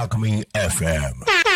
[0.00, 1.49] Alchemy FM.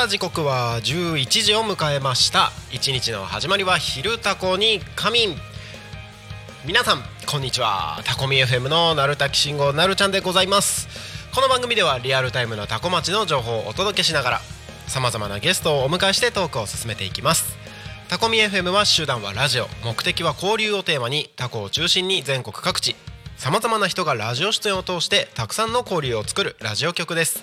[0.00, 2.52] さあ時刻は11時を迎えました。
[2.72, 5.36] 一日の始まりは昼タコに仮眠。
[6.64, 8.00] 皆さんこんにちは。
[8.06, 10.88] タコミ FM のなるたき信号なるちゃんでございます。
[11.34, 14.40] この番組ではリアルタイムのタコ町の情報をお届けしながら
[14.86, 17.58] さまざまなゲストをお迎えしてトークを進めていきます。
[18.08, 19.66] タコミ FM は集団はラジオ。
[19.84, 22.96] 目的は交流をテーマにタコを中心に全国各地。
[23.36, 27.42] さまざまな人がラジオ出演を通してたくさんの交流を作るラジオ局です。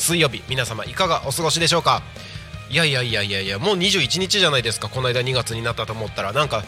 [0.00, 2.02] 水曜日皆様いかがお過ごしでしょうか？
[2.70, 4.88] いやいやいやいやいやもう21日じゃないですか。
[4.88, 6.64] この間2月になったと思ったらなんか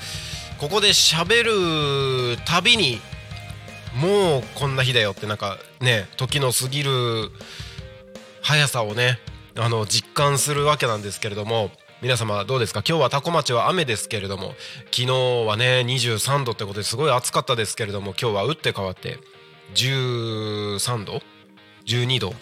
[0.59, 3.01] ここで喋るたびに
[3.95, 7.31] もうこんな日だよってなんかね時の過ぎる
[8.43, 9.19] 速さをね
[9.57, 11.71] あの実感するわけなんですけれども
[12.03, 12.83] 皆様どうですか？
[12.87, 14.55] 今日はタコ町は雨ですけれども
[14.91, 15.07] 昨日
[15.47, 19.19] はね23度ってことですごい暑かったですけれども今日は打って変わって
[19.75, 21.23] 13度
[21.87, 22.35] ？12度？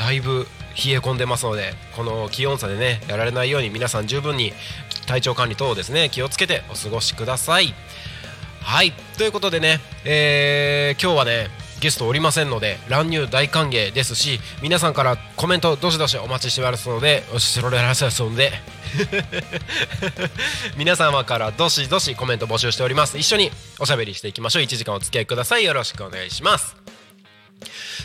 [0.00, 0.46] だいぶ
[0.82, 4.54] 冷え込んでますのでこの気温差でねやられないように皆さん十分に
[5.06, 7.74] 体調管理等ですね気をつけてお過ごしください。
[8.62, 8.92] はい。
[9.18, 11.48] ということでね、えー今日はね
[11.80, 18.52] ゲストおりませんので乱入大歓迎ですし皆さんからコメントどしどしお待ちしておりますのでおしろれらせますので
[20.76, 23.18] 皆様からどしどしコメント募集しております。
[23.18, 24.62] 一緒におしゃべりしていきましょう。
[24.62, 25.64] 1時間お付き合いください。
[25.64, 26.99] よろしくお願いします。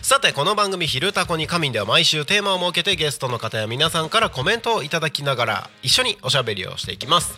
[0.01, 7.33] さてこの番組「昼タコに仮眠」では毎週テーマを設けてゲストの方や皆さんからコメントをいただきながら一緒におしゃべりをしていきます。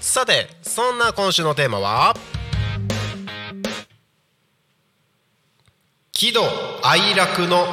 [0.00, 2.16] さてそんな今週のテーマは
[6.12, 6.42] 喜怒
[6.82, 7.66] 哀楽の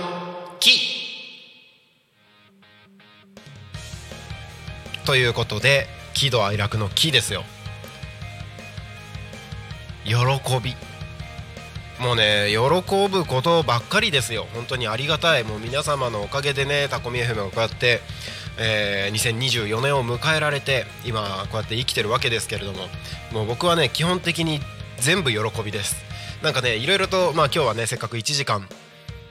[0.59, 0.79] 喜。
[5.06, 7.44] ということで喜怒哀楽の喜ですよ。
[10.06, 10.16] 喜
[10.64, 10.75] び。
[12.00, 14.46] もうね喜ぶことばっかりですよ。
[14.53, 15.44] 本当にありがたい。
[15.44, 18.02] もう皆様のおかげでねタコミ FM がこうやって、
[18.59, 22.88] えー2024年を迎えられて今こうやって生きてるわけですけれども。
[23.31, 24.59] もう僕はね基本的に
[25.00, 25.96] 全部喜びです。
[26.41, 28.68] なんかねいろいろとまあ今日はねせっかく1時間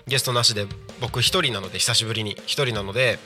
[0.07, 0.67] ゲストなしで
[1.01, 3.19] 僕一人なので久しぶりに一人なので、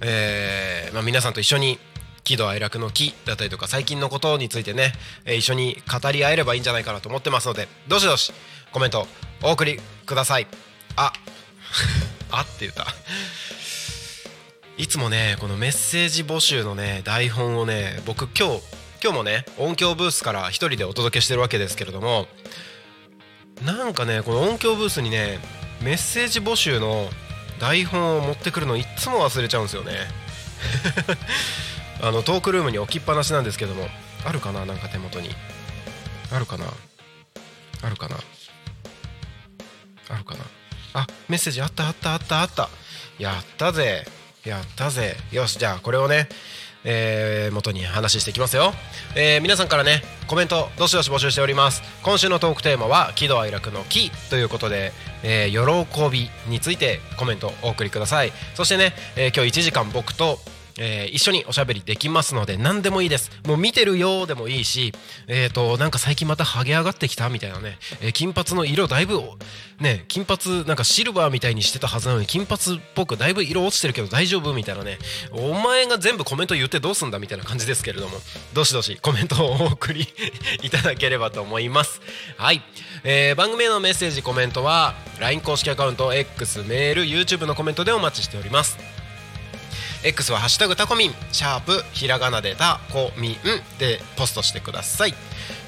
[0.00, 1.78] えーまあ、皆さんと一緒に
[2.24, 4.92] 喜怒哀楽の喜だったりとか最近のことについてね、
[5.24, 8.32] えー一緒に語り合えればいいんじゃないかなと思ってますのでどしどし
[8.72, 9.06] コメント
[9.42, 10.46] お送りください。
[10.96, 11.12] あ。
[12.30, 12.86] あって言った。
[14.76, 18.62] いつもねこのメッセージ募集のね台本をね僕今日
[19.02, 22.26] 今日もね音響ブースから一人でお届けしてるわけですけれども
[23.64, 25.40] なんかねこの音響ブースにね
[25.82, 27.08] メッセージ募集の
[27.58, 29.92] 台本を持ってくるのいっつも忘れちゃうんですよね。
[32.00, 33.88] あのトークルームに置きっぱなしなんですけども
[34.24, 34.64] あるかな？
[34.64, 35.34] なんか手元に。
[36.30, 36.66] あるかな？
[37.82, 38.16] あるかな？
[40.08, 40.40] あるかな。
[40.94, 42.68] あメッセージあったあったあったあった。
[43.18, 44.06] やったぜ。
[44.44, 45.16] やったぜ。
[45.32, 46.28] よしじゃあこれをね
[46.84, 48.72] えー元に話していきますよ、
[49.16, 51.82] えー皆さんからねコメントどしどし募集しております。
[52.02, 58.32] 今週のトークテーマは喜怒哀楽の喜ということで、えー喜びについてコメントお送りください。
[58.54, 60.38] そしてね、え今日1時間僕と
[60.78, 63.30] えー、一緒におしゃべりできますので何でもいいです。
[63.46, 64.92] もう見てるよでもいいし
[65.26, 69.20] えっ、ー、となんか最近またハゲ上がってきたみたいなね、えー、金髪の色だいぶ
[69.80, 74.98] ね金髪なんかシルバーみたいにしてたはずなのに金髪っぽくだいぶ色落ちてるけど大丈夫みたいなね。
[75.32, 78.18] お前が全部コメント言ってどうすんだみたいな感じですけれども。
[78.54, 80.08] どしどしコメントをお送り
[80.62, 82.00] いただければと思います。
[82.36, 82.62] はい、
[83.04, 88.97] えー、番組へのメッセージコメントは LINE 公式アカウント X メール YouTube のコメントでお待ちしております。
[90.04, 93.36] X は「ハッシュタグタコミン」シャープひらがなでタコミン
[93.78, 95.14] でポストしてください。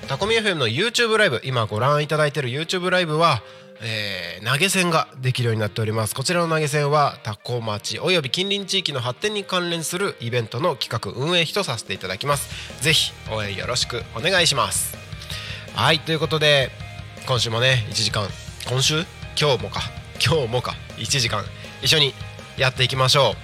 [0.08, 3.42] タコミ FM の YouTube ライブ今ご覧いただいている YouTube ライブは
[3.82, 6.14] えー、投げ銭ができるようになっております。
[6.14, 12.82] こちらの投げ銭はタコ町および近隣地域の発展に関連するイベントの企画運営費とさせていただきます。
[12.82, 14.96] ぜひ応援よろしくお願いします。
[15.74, 16.70] はいということで
[17.26, 18.26] 今週もね1時間
[18.66, 19.04] 今週？
[19.38, 19.80] 今日もか。
[20.26, 20.74] 今日もか。
[20.96, 21.44] 1時間
[21.82, 22.14] 一緒に
[22.56, 23.34] やっていきましょう。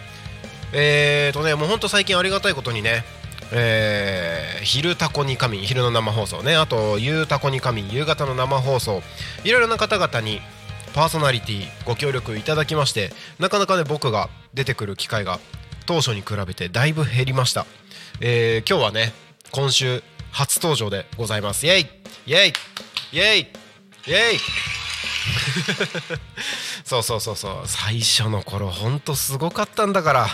[0.73, 3.05] えーとねもうほんと最近ありがたいことにね
[3.54, 6.56] えー、昼タコに神昼の生放送ね。
[6.56, 9.02] あと夕タコに神夕方の生放送。
[9.44, 10.40] いろいろな方々に
[10.94, 15.38] パーソナリティご協力いただきましてなかなかね僕が出てくる機会が
[15.87, 17.66] 当初に比べてだいぶ減りました、
[18.20, 19.12] えー、今日はね
[19.52, 20.02] 今週
[20.32, 21.66] 初登場でございます。
[21.66, 21.87] イエイ!
[22.26, 22.52] イエイ!
[23.12, 23.40] イエイ!
[24.06, 24.38] イエイ!
[26.84, 27.56] そうそうそうそう。
[27.66, 30.26] 最初の頃ほんとすごかったんだから。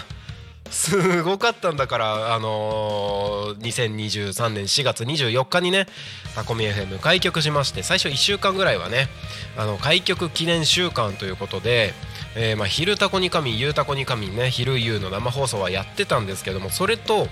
[0.70, 5.87] すごかったんだからあのー、2023年4月24日にね
[6.35, 9.09] タコミ FM 開局しまして最初1週間ぐらいはね
[9.56, 11.93] あの開局記念週間ということで、
[12.37, 17.26] えー、まあ昼タコに神夕タコに神ね昼夕の生放送はやってたんですけどもそれと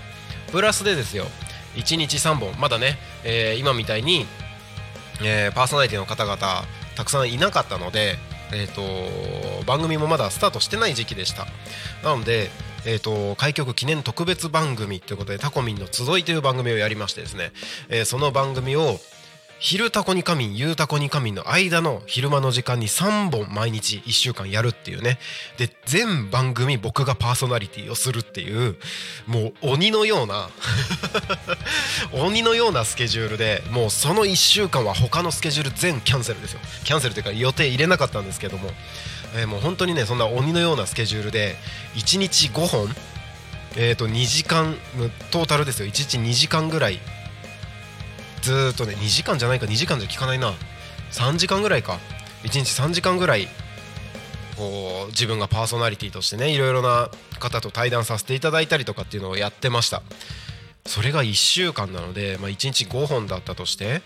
[0.50, 1.24] プラスでですよ
[1.74, 4.26] 1日3本まだね、えー、今みたいに、
[5.22, 6.36] えー、パーソナリティの方々
[6.96, 8.16] たくさんいなかったので
[8.52, 11.46] えーと、番組もまだスタートしてない時期でした。
[12.04, 12.50] なので
[12.86, 17.52] えーと、開局記念特別番組ということでタコミンの集いという番組をやりましてですね、
[17.88, 18.98] えー、その番組を
[19.58, 25.18] 昼タコに仮眠夕タコに仮眠の間の昼間の時間に3本毎日1週間やるっていうね。
[25.56, 28.76] で全番組僕がパーソナリティをするっていう
[29.26, 30.50] もう鬼のような
[32.12, 36.60] 鬼のようなスケジュールでもうその1週間は他のスケジュール全キャンセルですよ。
[36.84, 38.70] キャンセルというか予定入れなかったんですけども。
[39.36, 41.56] えー、もう本当にねそんな鬼のようなスケジュールで
[41.94, 42.88] 1日5本
[43.78, 44.74] えー、と2時間
[45.30, 45.86] トータルですよ。
[45.86, 46.98] 1日2時間ぐらい
[48.40, 50.54] ずっとね2時間じゃないか2時間じゃ効かないな。
[51.12, 51.98] 3時間ぐらいか。
[52.42, 53.48] 1日3時間ぐらい
[54.56, 60.02] こう自分がパーソナリティとしてねいろいろな方と対談させていただいたりとかっていうのをやってました。
[60.86, 64.00] それが1週間なので、まあ、1日5本だったとして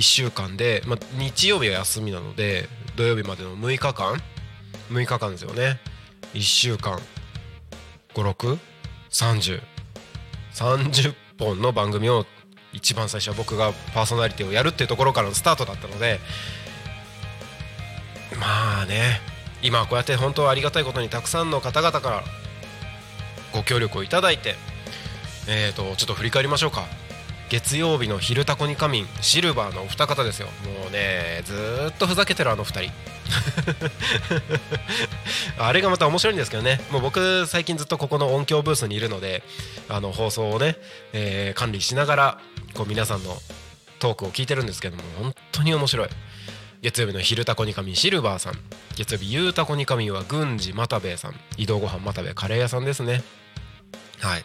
[0.00, 4.16] 1週間で、まあ、日曜日は休みなので土曜日までの6日間
[4.88, 5.78] 6日間ですよね。
[6.32, 6.98] 1週間
[8.14, 9.60] 563030
[11.38, 12.24] 本の番組を
[12.72, 16.18] 一番最初は僕がパーソナリティをやるっていうところからのスタートだったので
[18.38, 19.20] まあね
[19.62, 22.24] 今こうやって本当はありがたいことにたくさんの方々から
[23.52, 24.54] ご協力をいただいて
[25.48, 26.86] えーとちょっと振り返りましょうか。
[27.50, 30.46] 月曜日の「昼タコに仮眠」シルバーのお二方ですよ。
[30.64, 32.92] もうねずっとふざけてるあの二人。
[35.58, 36.80] あれがまた面白いんですけどね。
[36.90, 39.42] もう僕最近ずっとここの音響ブースにいるので
[39.88, 40.76] あの放送をね、
[41.12, 42.38] えー、管理しながら
[42.74, 43.42] こう皆さんの
[43.98, 46.08] トークを聞いてるんですけども本当に面白い。
[46.82, 48.58] 月曜日の「昼タコに仮眠」シルバーさん。
[48.94, 51.40] 月曜日「夕タコに仮眠」は郡司又兵衛さん。
[51.56, 53.24] 移動ごはん又兵衛カレー屋さんですね。
[54.20, 54.44] はい。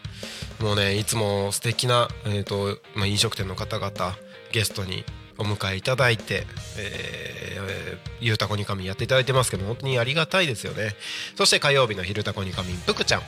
[0.59, 4.15] もうねいつも素敵なえっ、ー、とまあ飲食店の方々
[4.51, 5.03] ゲストに
[5.37, 6.47] お迎えいただいて、
[6.77, 10.95] えー、ゆうたこにかみやっていただいてますけど本当にありがたいですよね。
[11.35, 13.21] そして火曜日の「昼たこにかみぷくちゃん」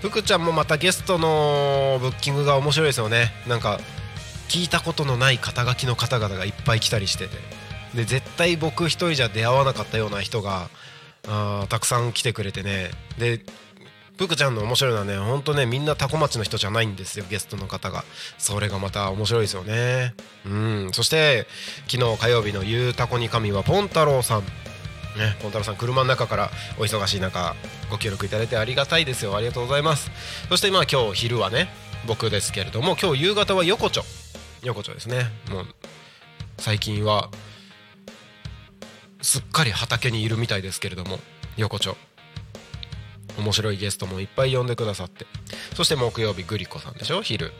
[0.00, 3.32] ぷくちゃんもまたゲストのブッキングが面白いですよね。
[3.46, 3.80] なんか
[4.48, 7.36] 聞いたことのない肩書きの方々がいっぱい来たりしてて。
[7.94, 10.70] で絶対僕一人じゃ出会わなかったような人が
[11.28, 12.90] あたくさん来てくれてね。
[13.18, 13.40] で
[14.22, 18.04] ぷくちゃんの面白いのはねほんとねみんなタコ町の人じゃないんですよゲストの方が。
[18.38, 20.14] それがまた面白いですよね。
[20.46, 20.90] うん。
[20.92, 21.48] そして
[21.88, 24.42] 昨日火曜日の「ゆうたこに神」はポン太郎さん。
[25.18, 27.54] ね、ポンタロさん車の中からお忙しい中
[27.90, 29.36] ご協力いただいてありがたいですよ。
[29.36, 30.10] ありがとうございます。
[30.48, 31.68] そして今今日昼はね
[32.06, 34.04] 僕ですけれども今日夕方は横丁。
[34.62, 35.30] 横丁ですね。
[35.50, 35.66] もう
[36.58, 37.28] 最近は
[39.20, 41.18] すっかり畑にいるみたいですけれども
[41.56, 41.96] 横丁。
[43.38, 45.26] 面白いゲストもいっぱい呼んでくださって。
[45.74, 47.22] そして木曜日グリコさんでしょ？
[47.22, 47.52] 昼。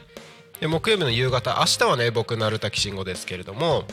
[0.60, 3.84] で木曜日の夕方明日はね僕鳴滝慎吾ですけれども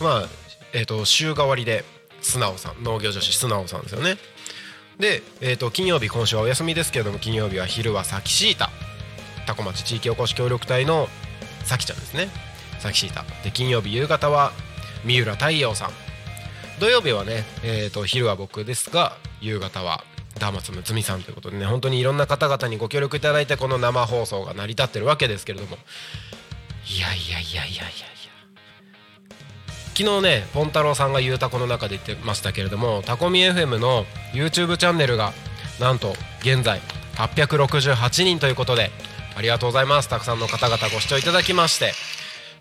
[0.00, 0.28] まあ
[0.72, 1.84] えっ、ー、と週替わりで
[2.20, 4.16] 素直さん農業女子素直さんですよね。
[4.98, 8.70] で、えーと、金曜日今週はお休みですけれども金曜日は昼はさきシータ。
[9.46, 11.08] 多古町地域おこし協力隊の
[11.64, 12.28] さきちゃんですね。
[12.78, 13.24] さきシータ。
[13.42, 14.52] で金曜日夕方は
[15.04, 15.90] 三浦太陽さん。
[16.78, 20.04] 土曜日はね、えーと、昼は僕ですが夕方は
[20.42, 25.76] ダーマツムツミさんということでね本当にいろんな方々にご協力いただいてこの生放送が成り立ってるわけですけれども。
[26.84, 28.12] いやいやいやいやいやいや。
[29.94, 35.32] 昨日ねポン太郎さんが「ゆうたこ」の中で言ってましたけれどもタコミ FM の YouTube チャンネルが
[35.78, 36.80] なんと現在
[37.14, 38.90] 868人ということで
[39.36, 40.08] ありがとうございます。
[40.08, 41.92] たくさんの方々ご視聴いただきまして。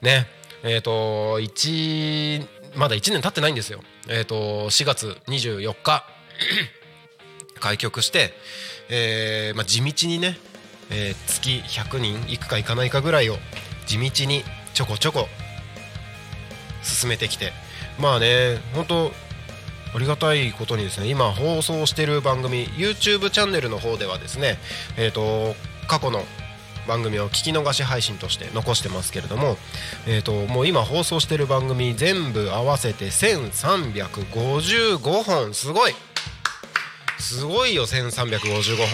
[0.01, 0.27] ね
[0.63, 3.81] えっ、ー、と1まだ1年経ってないんですよ。
[4.07, 6.05] えっ、ー、と4月24日。
[7.61, 8.33] 開局して、
[8.89, 10.37] えーまあ、地道にね、
[10.89, 13.37] えー、月100人いくかいかないかぐらいを
[13.85, 15.27] 地道にちょこちょこ
[16.83, 17.53] 進めてきて
[17.99, 19.11] まあね本当
[19.93, 24.57] ありがたいことにですね今放送してる番組 YouTube チャンネルの方ではですね
[24.97, 25.55] えっ、ー、と
[25.87, 26.23] 過去の
[26.87, 29.57] 番組を聞き逃し配信として残してますけれども、
[30.07, 35.93] えーと、もう今放送してる番組全部合わせて1355本すごい
[37.21, 38.87] すごいよ1355本。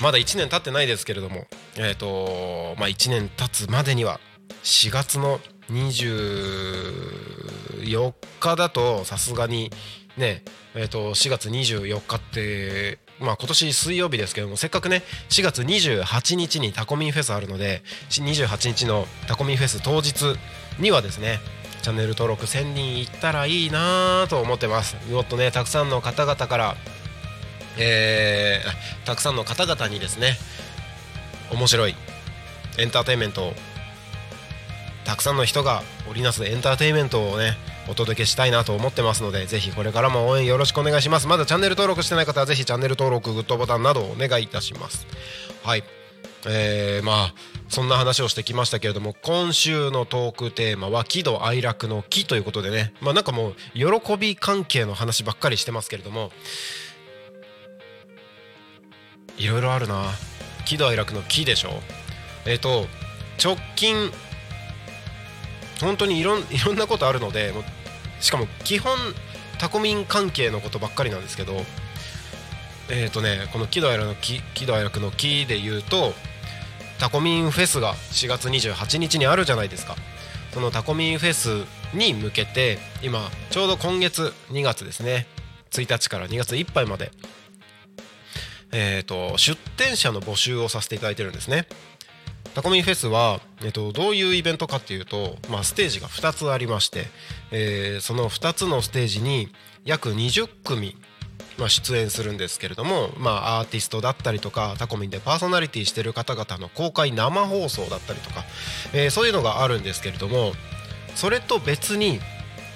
[0.00, 1.46] まだ1年経ってないですけれども。
[1.76, 4.20] えっ、ー、とまあ1年経つまでには
[4.64, 5.40] 4月の
[5.70, 9.70] 24日だとさすがに
[10.16, 10.42] ね
[10.74, 20.36] えー、と4月24日ってまあ今年水曜日ですけどもせっかくね4月28日にタコミンフェスあるので28日のタコミンフェス当日
[20.78, 21.40] にはですね
[21.88, 24.94] チャンネル登録1000人いったらいいなと思ってます。
[25.10, 26.76] もっとねたくさんの方々から
[27.78, 30.36] えー、たくさんの方々にですね
[31.50, 31.94] 面白い
[32.76, 33.52] エンターテインメントを
[35.06, 37.56] たくさんの人が織りなすエンターテインメントをね
[37.88, 41.26] お届けしたいなと思ってますのでぜひこれからも応援よろしくお願いします。
[41.26, 45.06] まだチャンネル登録してない方はぜひチャンネル登録グッドボタンなどお願いいたします。
[45.62, 45.84] はい。
[46.46, 47.34] えー、まあ
[47.68, 52.94] そんな話をしてきましたけれども今週のトークテーマは喜怒哀楽の喜ということでね。
[53.00, 56.30] まあなんかもう喜び関係の話ばっかりしてますけれども
[59.36, 60.04] いろいろあるな。
[60.64, 61.70] 喜怒哀楽の喜でしょ。
[62.44, 62.86] えっ、ー、と
[63.42, 64.10] 直近
[65.80, 67.52] 本当にいろんいろんなことあるので
[68.20, 68.96] しかも基本
[69.58, 71.52] タコミン関係のことばっかりなんですけど
[72.90, 76.12] えっ、ー、とねこの喜怒哀楽の喜喜怒哀楽の喜で言うと
[76.98, 79.96] タコミンフェスが4月28日にあるじゃないですか。
[80.52, 81.64] そのタコミンフェス
[81.94, 85.26] に向けて今ちょうど今月2月ですね。
[85.70, 87.12] 1日から2月いっぱいまで
[88.72, 91.66] えーと出店者の募集をさせていただいてるんですね。
[92.54, 97.04] タコミンフェスは、えっと、どういうイベントかっていうと、まあ、ステージが2つありまして、
[97.52, 99.48] えー、その2つのステージに
[99.84, 100.96] 約20組、
[101.58, 108.44] まあ、出演するんですけれども、まあ、アーティストだったりとかタコミンでパーソナリティしてる方々の公開生放送だったりとか、
[108.92, 110.52] えー、そういうのがあるんですけれども
[111.14, 112.20] それと別に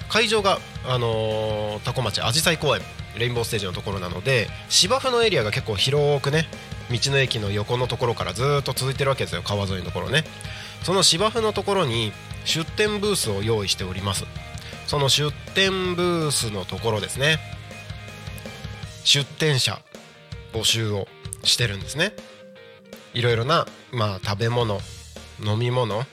[0.09, 2.83] 会場が、あのー、タコ町あじさい公園
[3.19, 6.47] レインボーステージのところなので芝生のエリアが結構広くね
[6.91, 10.25] 道の駅の横のところからずっと続いてるわけですよ川沿いのところね。
[10.83, 12.13] その芝生のところに
[12.45, 14.25] 出店ブースを用意しております。
[14.87, 17.39] その出店ブースのところですね。
[19.05, 19.81] 出店者
[20.53, 21.09] 募集を
[21.45, 22.13] してるんですね。
[23.15, 24.81] いろいろな、まあ、食べ物
[25.45, 26.05] 飲み物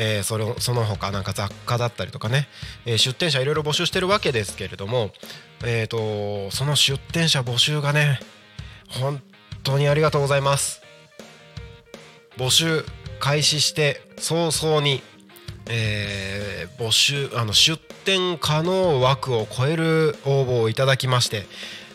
[0.00, 2.46] えー、それその他なんか雑貨だったりとかね、
[2.86, 5.10] えー、出店者いろいろ募集してるわけですけれども、
[5.64, 8.20] えーと、その出店者募集がね
[8.88, 9.20] 本
[9.64, 10.82] 当にありがとうございます。
[12.36, 12.84] 募集
[13.18, 15.02] 開始して早々に、
[15.68, 21.44] えー、募集あの出店可能枠を超える応募をいただきまして、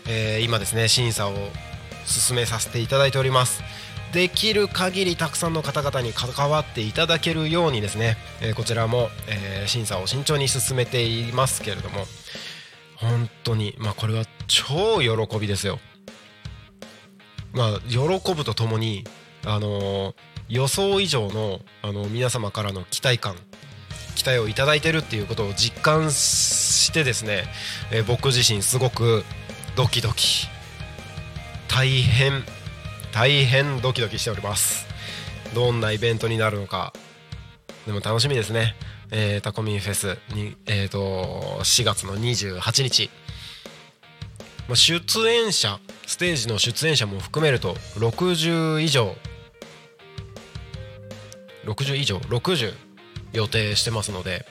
[0.07, 1.33] えー、今ですね審査を
[2.05, 3.63] 進めさせていただいております。
[4.11, 12.05] できる限りたくさんの方々に関わっていただけるようにですね、えー、こちらも、えー、審査を慎重に進めていますけれども
[12.97, 15.79] 本当にまあこれは超喜びですよ。
[17.51, 19.03] まあ喜ぶとともに
[19.45, 20.15] あの、
[20.47, 23.35] 予想以上のあの皆様からの期待感
[24.15, 27.45] 期待をいただいてるっていうことを実感してですね、
[27.91, 29.23] え、僕自身すごく
[29.75, 30.47] ドキドキ。
[31.67, 32.43] 大変
[33.11, 34.85] 大変ドキドキしております。
[35.55, 36.93] どんなイベントになるのか。
[37.87, 38.75] でも楽しみですね、
[39.09, 43.09] えー、タコミンフェスに、えーと、4月の28日、
[44.67, 49.15] まあ、出演者ステージの出演者も含めると60以上。
[51.65, 52.73] 60以上？60
[53.31, 54.45] 予定してますので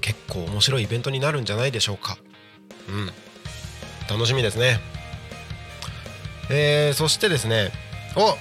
[0.00, 2.16] 結構面白いイベントになるんじゃないでしょうか。
[2.88, 3.29] うん。
[4.10, 4.80] 楽しみですね。
[6.50, 7.70] えー、そしてですね。
[8.16, 8.36] お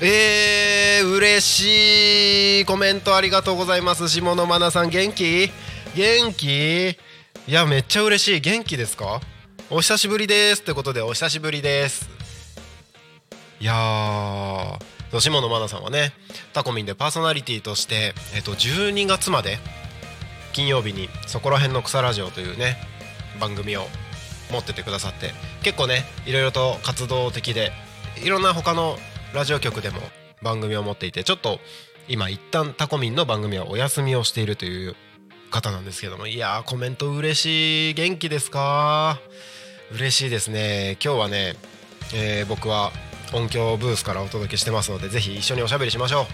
[0.00, 4.08] えー、嬉しいコメントありがとうございます。
[4.08, 5.50] 下野愛菜さん元気？
[5.94, 6.88] 元気？
[6.90, 6.96] い
[7.46, 8.40] やめっちゃ嬉しい。
[8.40, 9.20] 元気ですか？
[9.68, 12.08] お久しぶりですってことでお久しぶりです。
[13.60, 16.12] いやー下野愛菜さんはね
[16.52, 19.58] タコミンでパーソナリティとして、えっと、12月まで
[20.52, 22.76] 金曜日に「そこら辺の草ラジオ」というね
[23.40, 23.86] 番組を
[24.50, 27.72] 持っててくださって結構ねいろいろと活動的で
[28.22, 28.96] いろんな他の
[29.34, 30.00] ラジオ局でも
[30.42, 31.58] 番組を持っていてちょっと
[32.08, 34.94] 今一旦タコミンの番組はお休みをしているという
[35.50, 37.94] 方なんですけどもいやーコメント嬉しい。
[37.94, 39.18] 元気ですか？
[39.92, 40.96] 嬉しいですね。
[41.04, 41.54] 今日はね、
[42.14, 42.92] えー、僕は
[43.32, 46.24] 音響ブースからお届けしてますのでぜひ一緒におしゃべりしましょう、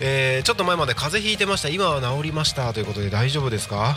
[0.00, 1.68] えー、ちょっと前まで風邪ひいてました。
[1.68, 2.72] 今は治りました。
[2.72, 3.96] ということで大丈夫ですか？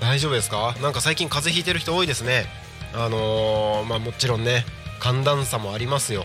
[0.00, 0.74] 大丈夫ですか？
[0.82, 2.46] なんか最近風邪ひいてる人多いですね。
[2.94, 4.64] あのー、まあもちろんね
[4.98, 6.24] 寒暖差もありますよ。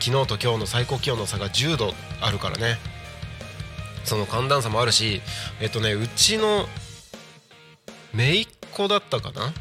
[0.00, 2.78] 昨日と今日の最高気温の差が10度あるからね。
[4.04, 5.20] その寒暖差もあるし
[5.60, 6.66] えっとねうちの
[8.14, 9.52] 姪っ子だったかな？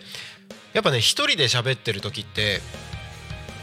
[0.73, 2.61] やっぱね一人で喋ってる時って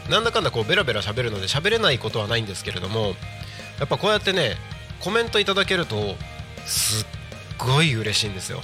[0.09, 3.15] なんだかんだこうベラベラ喋るので喋れないことはないんですけれども
[3.79, 4.55] やっぱこうやってね
[4.99, 6.15] コメントいただけると
[6.65, 7.07] すっ
[7.57, 8.61] ごい嬉しいんですよ。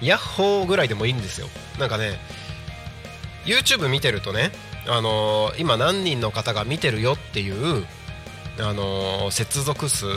[0.00, 1.48] ヤッホーぐらいでもいいんですよ。
[1.78, 2.18] なんかね
[3.46, 4.52] YouTube 見てるとね
[4.86, 7.84] あのー、今何人の方が見てるよっていう
[8.58, 10.08] あの接続数っ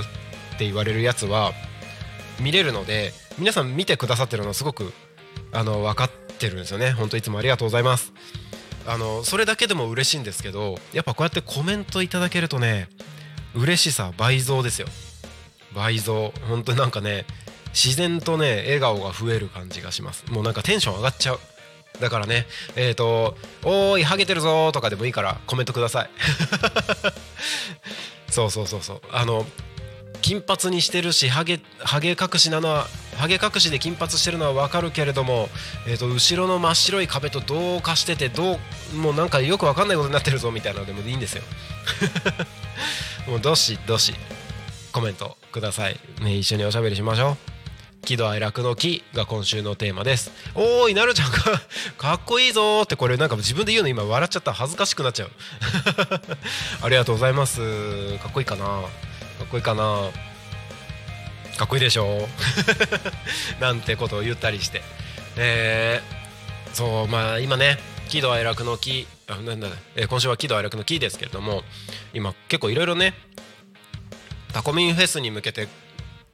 [0.57, 1.53] て言われるやつは
[2.39, 4.93] 見れるので皆さん見てくださってるのすごく
[5.51, 6.91] あの分かってるんですよね。
[6.91, 8.13] 本当いつもありがとうございます。
[8.87, 12.87] あのそれだけでも嬉しいんですけどやっぱこうやってコメントいただけるとね
[13.53, 14.87] 嬉しさ倍増ですよ。
[15.75, 16.33] 倍増。
[16.47, 17.25] 本当なんかね
[17.73, 20.25] 自然とね笑顔が増える感じがします。
[20.31, 21.39] もうなんかテンション上がっちゃう。
[21.99, 26.09] だからねえっ、ー、と「おーいハゲてるぞ」とかでもいいからコメントください。
[28.29, 29.01] そうそうそうそう。
[29.11, 29.45] あの
[30.21, 35.49] 金髪にしてるしハゲハゲ隠しなのはハゲ隠しで金髪してるのは分かるけれども、
[35.87, 38.59] えーと、後ろの真っ白い壁と同化しててど
[38.93, 41.43] うもうなんかよく分かんないことになってるぞみたいなのでもいいんですよ。
[43.27, 44.13] もうどしどし
[44.91, 45.99] コメントください。
[46.21, 47.58] ね一緒におしゃべりしましょう。
[48.05, 50.31] 喜怒哀楽の喜が今週のテーマです。
[50.55, 51.37] おーいなるちゃんが
[51.97, 54.53] かっこいいぞってこれなんか自分で言うの今笑っちゃった。
[54.53, 55.31] 恥ずかしくなっちゃう。
[56.81, 58.17] ありがとうございます。
[58.19, 58.65] かっこいいかな？
[58.65, 58.87] か
[59.43, 60.09] っこいいかな？
[61.57, 62.27] かっこいいでしょ
[63.59, 64.81] なんてことを言ったりして。
[65.35, 67.77] えー、そうまあ今ね
[68.09, 71.63] 喜怒哀楽の喜あなんだ、えー今週は喜怒哀楽のキーですけれども
[72.13, 73.13] 今結構いろいろね
[74.51, 75.67] タコミンフェスに向けて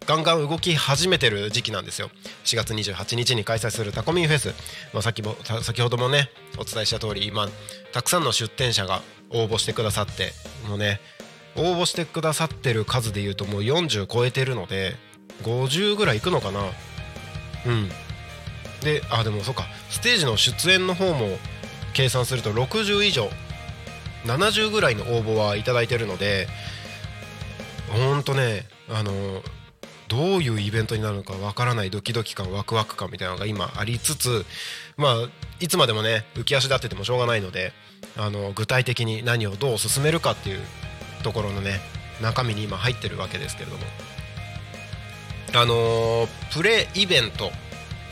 [0.07, 2.09] ガンガン動き始めてる時期なんですよ。
[2.43, 4.53] 4月28日に開催するタコミンフェス、
[4.93, 7.47] まあ、さっきも先ほどもねお伝えした通り今
[7.91, 10.31] たくさんの出店者が応募してくださって
[10.67, 10.99] もうね
[11.55, 14.95] 応募してくださってる数でいうともう40超えてるので
[15.43, 16.61] 50ぐらいいくのかな。
[17.65, 17.89] うん。
[18.81, 19.65] であでもそっか。
[19.89, 21.37] ステージの出演の方も
[21.93, 23.29] 計算すると60以上
[24.25, 26.47] 70ぐらいの応募はいただいてるので
[27.89, 29.41] ほんとねあの
[30.07, 34.45] どういうイベントになるのかわからないドキドキ感ワクワク感みたいなのが今ありつつ
[34.97, 35.15] まあ
[35.59, 37.73] いつまでもね浮き足立っててもしょうがないので
[38.17, 40.59] あの具体的に何をどう進めるかっていう
[41.23, 41.79] ところのね
[42.21, 43.83] 中身に今入ってるわけですけれども。
[45.53, 47.49] あのープレイベント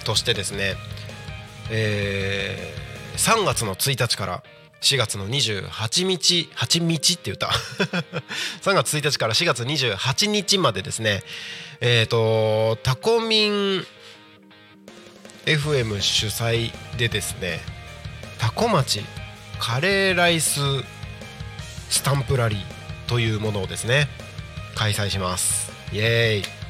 [0.06, 0.76] としてですね、
[1.70, 2.84] えー
[3.18, 4.44] 3月の1日から
[4.84, 7.48] 4月の28日8日って言った。
[8.62, 11.24] 3月1日から4月28日までですね。
[11.80, 13.88] えっ、とタコミン
[15.46, 17.62] FM 主催でですね
[18.40, 19.04] タコ町
[19.60, 20.60] カレーライス
[21.90, 22.60] スタンプラリー
[23.08, 24.08] というものをですね
[24.76, 25.72] 開催します。
[25.94, 26.63] イエーイ。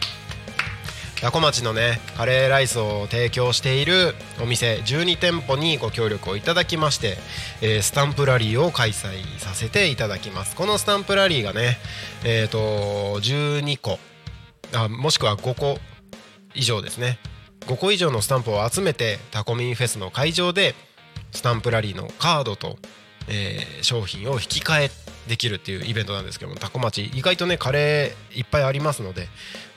[1.24, 7.16] タコ町のねカレーライスを提供しているお店12店舗にご協力をいただきまして、
[7.62, 10.54] えースタンプラリーを開催させていただきます。
[10.54, 11.78] このスタンプラリーがね
[12.26, 12.58] えっ、と
[13.22, 14.00] 12個
[14.74, 15.78] あもしくは5個
[16.56, 17.20] 以上ですね。
[17.68, 20.76] 5個以上のスタンプを集めてタコミンフェスの会場で
[21.32, 22.76] スタンプラリーのカードと、
[23.30, 29.28] えー商品を引き換えできるっていうイベントなんですけどもタコ町意外とねカレーいっぱいありますので、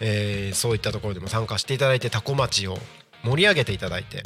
[0.00, 2.78] えーそういったところでも参加していただいてタコ町を
[3.24, 4.24] 盛り上げていただいて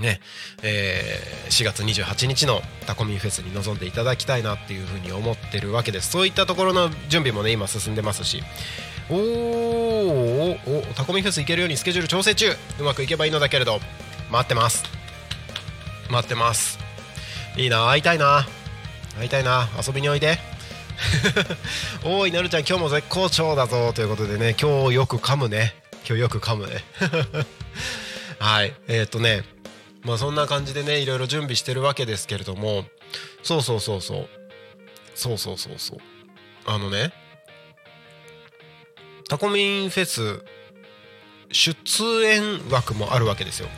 [0.00, 0.20] ね
[0.62, 6.10] えー4月28日のタコミンフェスに臨んでいただきたいなっていうふうに思ってるわけです。
[6.10, 8.42] そういったところの準備もね今進んでますし
[9.08, 9.18] おー
[10.66, 12.50] おおタコミンフェス行けるようにスケジュール調整中。
[12.80, 13.78] うまくいけばいいのだけれど
[14.30, 14.84] 待ってます。
[16.10, 16.78] 待ってます。
[17.56, 18.46] いいな会いたいな。
[19.18, 19.68] 会いたいな。
[19.86, 20.38] 遊びにおいで。
[22.04, 23.92] おいなるちゃん今日も絶好調だぞ。
[23.92, 25.74] ということでね今日よく噛むね。
[26.06, 26.84] 今日よく噛むね。
[28.38, 28.74] はい。
[28.88, 29.44] えーっとね
[30.02, 32.84] まあそんな感じでねいろいろ準備してるわけですけれども。
[33.42, 34.28] そうそうそうそう。
[35.14, 35.98] そうそうそうそう。
[36.66, 37.12] あのね
[39.28, 40.44] タコミンフェス
[41.52, 43.68] 出演枠もあるわけですよ。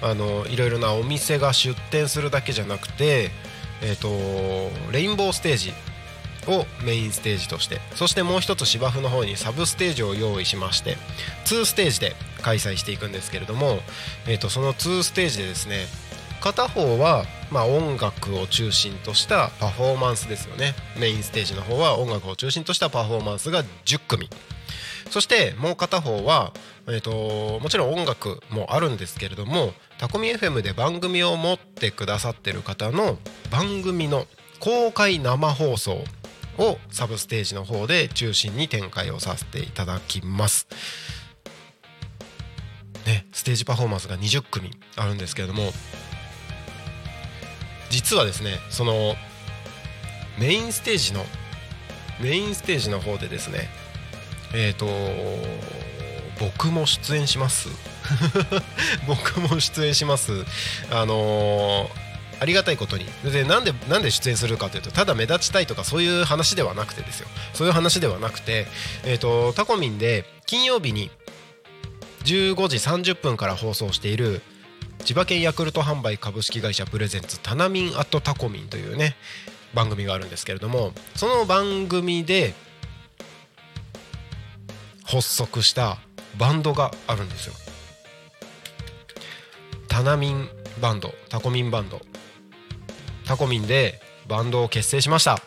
[0.00, 3.30] あのいろいろなお店が出店するだけじゃなくて
[3.82, 4.08] えっ、と
[4.92, 5.72] レインボーステージ
[6.46, 10.96] をメインステージとしてそしてもう一つ芝生の方にサブステージを用意しまして
[11.44, 13.78] 2ステージで開催していくんですけれども、
[14.26, 15.86] えー、とその2ステージでですね
[16.42, 20.74] 片方は、まあ、音楽を中心としたパフォーマンスですよね。
[20.98, 24.28] メインステージの方は音楽を中心としたパフォーマンスが10組。
[25.08, 26.52] そしてもう片方は、
[26.88, 33.18] えー、ともちろん音楽もあるんですけれどもタコミ FM で番組を持ってくださってる方の
[33.52, 34.26] 番組の
[34.58, 36.02] 公開生放送
[36.58, 40.66] をサブステージの方で中心に展開をさせていただきます。
[43.06, 45.70] ね、ステージパフォーマンスが20組あるんですけれども
[47.88, 49.14] 実はですねその
[50.36, 51.24] メインステージの
[52.20, 53.68] メインステージの方でですね
[54.52, 54.86] えっ、と
[56.40, 57.91] 僕も出演します
[59.06, 60.44] 僕も出演します。
[60.90, 63.06] あのーありがたいことに。
[63.22, 67.28] でなんでなんで出演するかというとただ目立ちたいとかそういう話ではなくてですよ。
[67.54, 68.66] そういう話ではなくて、
[69.04, 71.12] えー、とタコミンで金曜日に
[72.24, 74.42] 15時30分から放送している
[75.04, 79.14] 千葉県ヤクルト販売株式会社プレゼンツタナミンアットタコミンというね
[79.72, 82.54] 番組があるんですけれどもその番組で
[85.04, 85.98] 発足した
[86.38, 87.54] バンドがあるんですよ。
[89.92, 90.48] タナミン
[90.80, 92.00] バンドタコミンバンド。
[93.26, 95.38] タコミンでバンドを結成しました。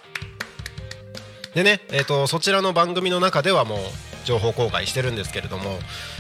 [1.56, 3.80] でね、えー、とそちらの番組の中ではもう
[4.24, 5.80] 情報公開してるんですけれども、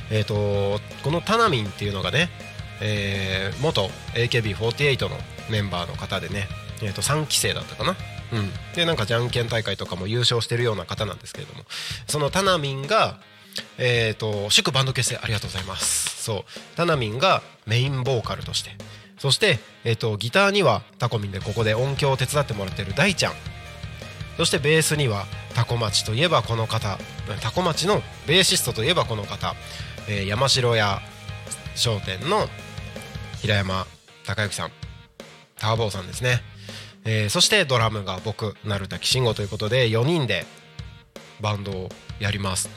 [0.09, 2.29] えー、とこのタナミンっていうのがね、
[2.81, 5.15] えー元 AKB48 の
[5.51, 6.47] メンバーの方でね、
[6.81, 7.95] えー、と3期生だったかな、
[8.33, 11.63] うん、でなんかじゃんけん大会とかも優勝してるような方なんですけれども
[12.07, 13.19] そのタナミンが
[13.77, 16.23] えー、と祝バンド結成ありがとうございます。
[16.23, 16.43] そう。
[16.75, 18.71] タナミンがメインボーカルとして。
[19.17, 23.33] そして、えー、とギターにはタコミンでここで音響を手伝ってもらってる大ちゃん。
[24.37, 26.97] そしてベースにはタコ町といえばこの方。
[27.41, 29.55] タコ町のベーシストといえばこの方、
[30.07, 31.01] えー山城屋
[31.75, 32.47] 商店の
[33.41, 33.85] 平山
[34.25, 34.71] 孝之さん。
[35.57, 36.41] ターボーさんですね、
[37.05, 40.45] えー、そしてドラムが僕鳴滝慎吾ということで4人で
[41.41, 41.89] バンドを
[42.19, 42.69] やります。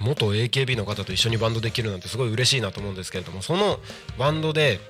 [0.00, 3.78] 元 AKB の方と一緒にバンドできるなんてすごい嬉しいなと思うんですけれどもその
[4.18, 4.80] バンドで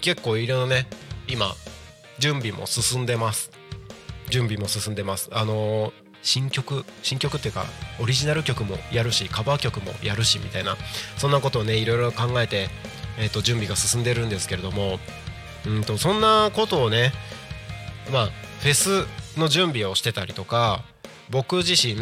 [0.00, 0.86] 結構いろいろね
[1.28, 1.54] 今
[2.18, 3.50] 準備も進んでます。
[4.30, 5.28] 準備も進んでます。
[5.32, 7.66] あのー、新曲新曲っていうか
[8.00, 10.76] オリジナル曲もやるしカバー曲もやるしみたいな
[11.16, 12.68] そんなことをねいろいろ考えて、
[13.18, 14.98] えーと、準備が進んでるんですけれども
[15.66, 17.12] うんとそんなことをね
[18.12, 18.26] まあ
[18.60, 19.06] フェス
[19.38, 20.84] の準備をしてたりとか
[21.28, 21.96] 僕自身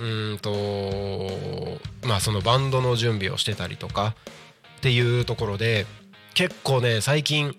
[0.00, 4.14] うんとまあそのバンドの準備をしてたりとか
[4.78, 5.86] っていうところで
[6.34, 7.56] 結構ね最近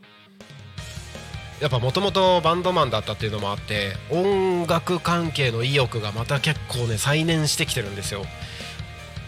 [1.60, 8.24] やっぱもともとバンドマンだったっていうのもあって音楽関係の意欲がまた結構ね再燃してきてるんですよ。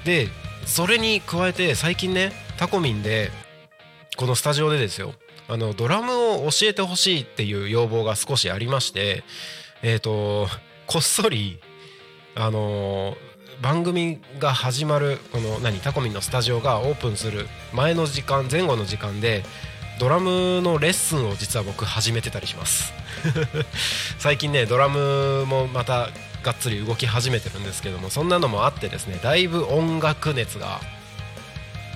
[0.05, 0.29] で
[0.65, 3.31] それに加えて最近ねタコミンで
[4.15, 5.13] このスタジオでですよ
[5.49, 9.23] あのドラムを教えてほしいっていう要望が少しありまして
[9.81, 10.47] えっ、ー、と
[10.87, 11.59] こっそり
[12.35, 13.15] あの
[13.61, 19.43] 番組が始まるこの何タコミンのスタジオがオープンする前の時間前後の時間で
[19.99, 22.93] ドラムのレッスンを実は僕始めてたりします。
[24.17, 26.09] 最近ねドラムもまた
[26.41, 30.81] がっつり動き始めてるんですけどもそんなのもあってですねだいぶ音楽熱が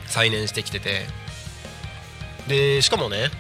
[0.05, 1.05] 再燃してきてて。
[2.47, 3.31] でしかもね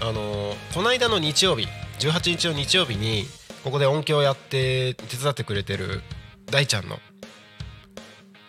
[0.00, 1.68] あのこの間の日曜日
[2.00, 3.28] 18日の日曜日に
[3.62, 6.02] ここで音響やって手伝ってくれてる
[6.54, 7.00] 大ちゃんの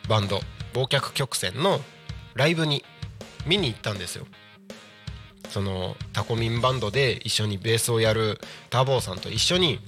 [0.08, 0.40] バンド
[0.74, 1.80] 忘却曲線の
[2.36, 2.84] ライブに
[3.48, 4.28] 見に行ったんですよ。
[5.50, 8.40] そのタコミンバンドで一緒にベースをやる
[8.70, 9.80] ターボーさんと一緒に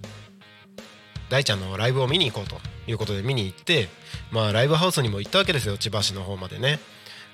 [1.30, 2.58] 大ちゃんのライブを見に行こうと
[2.90, 3.88] いうことで見に行って
[4.32, 6.80] まあライブハウスにも行ったわけですよ千葉市の方までね。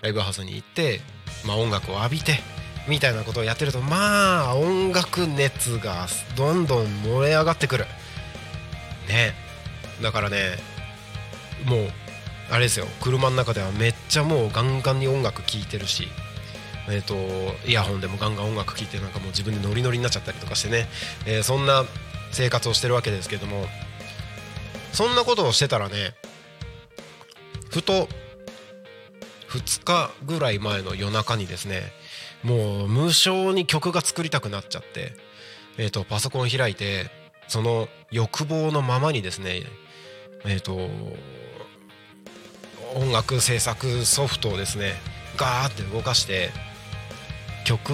[0.02, 1.00] ライブハウスに行って
[1.48, 2.42] まあ音楽を浴びて
[2.90, 7.86] みたいなことをやってるとまあ音楽熱がどんどん燃え上がってくる。
[9.08, 9.34] ね。
[10.02, 10.73] だからね
[11.66, 11.88] もう
[12.52, 12.88] あれですよ。
[13.02, 16.08] 車の中ではめっちゃもうガンガンに音楽聴いてるし。
[16.90, 17.16] えーと、
[17.66, 20.90] イヤホンでもガンガン音楽聴いてなんかもう自分でノリノリになっちゃったりとかしてね、
[21.26, 21.86] えー、そんな
[22.34, 23.68] 生活をしてるわけですけども。
[24.94, 26.14] そんなことをしてたらね
[27.70, 28.08] ふと
[29.50, 31.82] 2日ぐらい前の夜中にですね
[32.44, 35.14] もう無償に曲が作りたくなっちゃって、
[35.78, 37.10] えーと、パソコン開いて
[37.48, 39.64] その欲望のままにですね
[40.46, 40.90] えっ、ー、と
[42.96, 44.94] 音楽制作ソフトをですね
[45.38, 46.52] ガーって動かして
[47.66, 47.92] 曲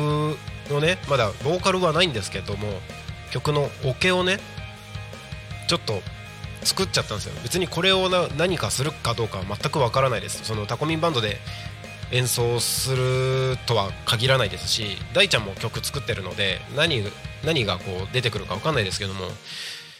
[0.69, 2.67] のねまだボーカルはないんですけども
[3.31, 4.39] 曲のオケをね
[5.67, 6.01] ちょっと
[6.63, 7.33] 作っちゃったんですよ。
[7.43, 10.43] 別にこれを何かするかどうかは全くわからないです。
[10.43, 11.37] そのタコミンバンドで
[12.11, 17.03] 演奏するとは限らないですし大ちゃんも曲作ってるので何
[17.45, 19.25] 何がこう出てくるか分かんないですけども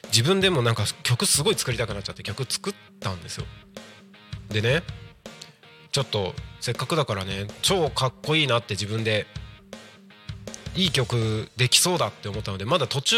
[0.07, 3.45] 自分でもなんか曲すごい作りたくなっちゃって曲作ったんですよ。
[4.49, 4.83] でね
[5.91, 9.25] ちょっとせっかくだからね超かっこいいなって自分で
[10.75, 13.15] いい曲できそうだって思ったのでまだ途中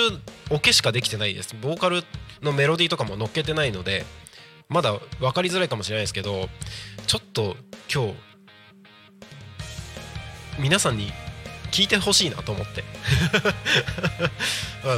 [0.50, 1.56] オケしかできてないです。
[1.62, 2.04] ボーカル
[2.41, 4.06] のメロディーとかも乗っけてないので
[4.70, 6.48] まだ分かりづらいかもしれないですけど
[7.08, 7.56] ちょっと
[7.94, 8.13] 今日
[10.60, 11.12] 皆さんに
[11.72, 12.84] 聞いてほしいなと思って。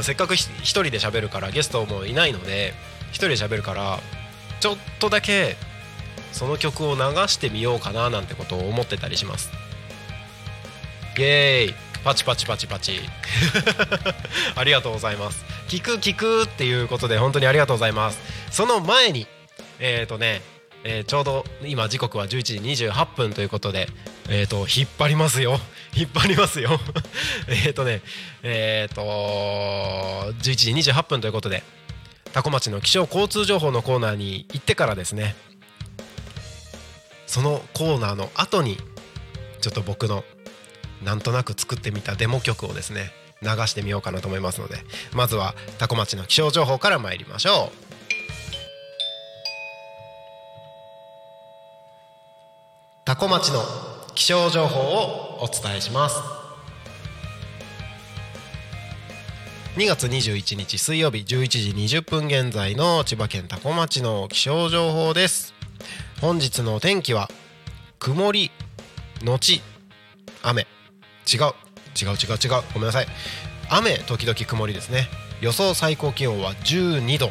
[0.02, 2.72] せっかく一人で喋るからゲストもいないので
[3.10, 4.00] 一人で喋るから
[4.60, 5.56] ちょっとだけ
[6.34, 9.50] その曲を流してみようかななんてことを思ってたりします。
[11.16, 11.94] イエーイ。
[12.04, 13.00] パチパチパチパチ。
[14.54, 15.44] ありがとうございます。
[15.68, 18.18] 聞く聞くっていうことで本当にありがとうございます。
[18.50, 19.26] その前に
[19.78, 20.42] えっ、ー、とね、
[20.82, 23.88] えー、ちょうど今時刻は11時28分ということで
[24.28, 25.58] えっ、ー、と引っ張りますよ。
[25.94, 26.78] 引っ張りますよ。
[27.48, 28.02] えっとね
[28.42, 29.02] えっ、と
[30.42, 31.62] 11時28分ということで
[32.34, 35.36] 多古町の気象交通情報のコーナーに行ってからですね
[37.34, 38.76] そのコーナーの後に
[39.60, 40.22] ちょっと僕の
[41.02, 43.10] なんとなく作ってみたデモ曲をですね
[43.42, 44.76] 流してみようかなと思いますので
[45.12, 47.84] まずは多古町の気象情報から参りましょう。
[53.04, 53.62] 多古町の
[54.14, 56.20] 気象情報をお伝えします。
[59.76, 65.53] 2月21日水曜日11時20分現在の千葉県多古町の気象情報です。
[66.24, 67.28] 本日のお天気は
[67.98, 68.50] 曇り
[69.20, 69.60] のち
[70.42, 70.62] 雨。
[70.62, 71.40] 違う。
[72.00, 72.62] 違う違う違う。
[72.72, 73.06] ごめんなさい。
[73.68, 75.10] 雨時々曇りですね。
[75.42, 77.30] 予想最高気温は12度。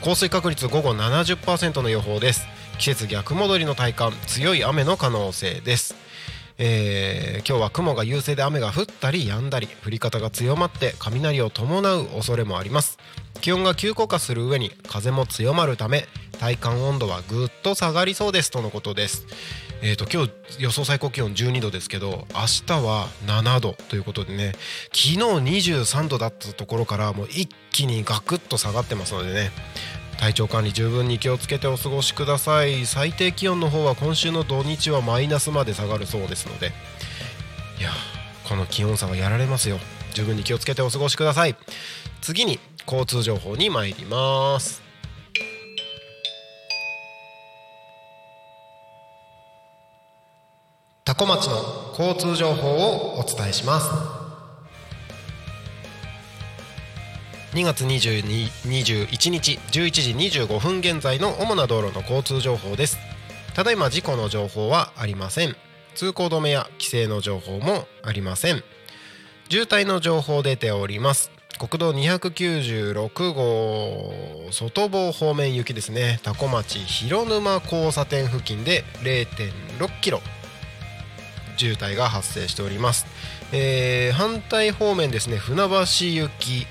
[0.00, 2.46] 降水確率午後70%の予報です。
[2.78, 5.96] 季節逆戻りの体感強い雨の可能性です。
[6.56, 12.98] えー今日は雲が優勢で雨が降ったり止んだり降り方が強まって雷を伴う恐れもあります。
[13.42, 16.06] 気温が急降下する上に風も強まるため
[16.38, 19.26] 体感温度はぐっと下がりそうですとのことです。
[19.82, 24.52] えー、と今日予想最高気温12度ですけど明日は7度ということでね
[24.86, 29.50] 昨日23度だったところからもう一気にガクッと下がってますのでね
[30.18, 32.86] 体調管理十分に気をつけてお過ごしください。
[32.86, 36.72] 最低気温の方は今週の土日はマイナスまで下がるそうですので
[37.78, 37.90] いや
[38.48, 39.78] この気温差はやられますよ。
[40.14, 41.54] 十分に気をつけてお過ごしください。
[42.22, 44.85] 次に交通情報に参ります。
[51.18, 53.88] 多古町の交通情報をお伝えします。
[57.54, 62.98] 2月22 21日11時25分現在の主な道路の交通情報です。
[63.54, 65.56] ただいま事故の情報はありません。
[65.94, 68.62] 通行止めや規制の情報もありません。
[69.48, 71.30] 渋滞の情報出ております。
[71.58, 76.20] 国道296号外房方面行きですね。
[76.22, 80.20] 多古町広沼交差点付近で0.6キロ。
[81.56, 83.06] 渋滞が発生しております、
[83.52, 86.66] えー反対方面ですね船橋行き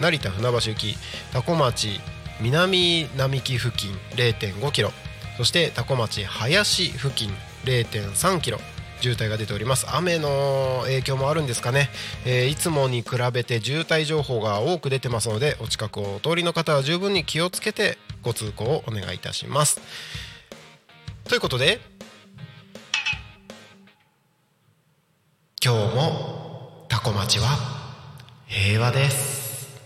[0.00, 0.96] 成田船橋行き
[1.32, 2.00] 多古町
[2.40, 4.90] 南並木付近0.5キロ
[5.36, 7.30] そして多古町林付近
[7.64, 8.58] 0.3キロ
[9.00, 9.86] 渋滞が出ております。
[9.94, 11.90] 雨の影響もあるんですかね、
[12.24, 19.80] えーいつもに比べて渋滞情報が多く出てますのでお近くをお通りの方は十分に気をつけてご通行をお願いいたします。
[21.28, 21.80] ということで
[25.66, 27.58] 今日もタコ町は
[28.46, 29.76] 平和です。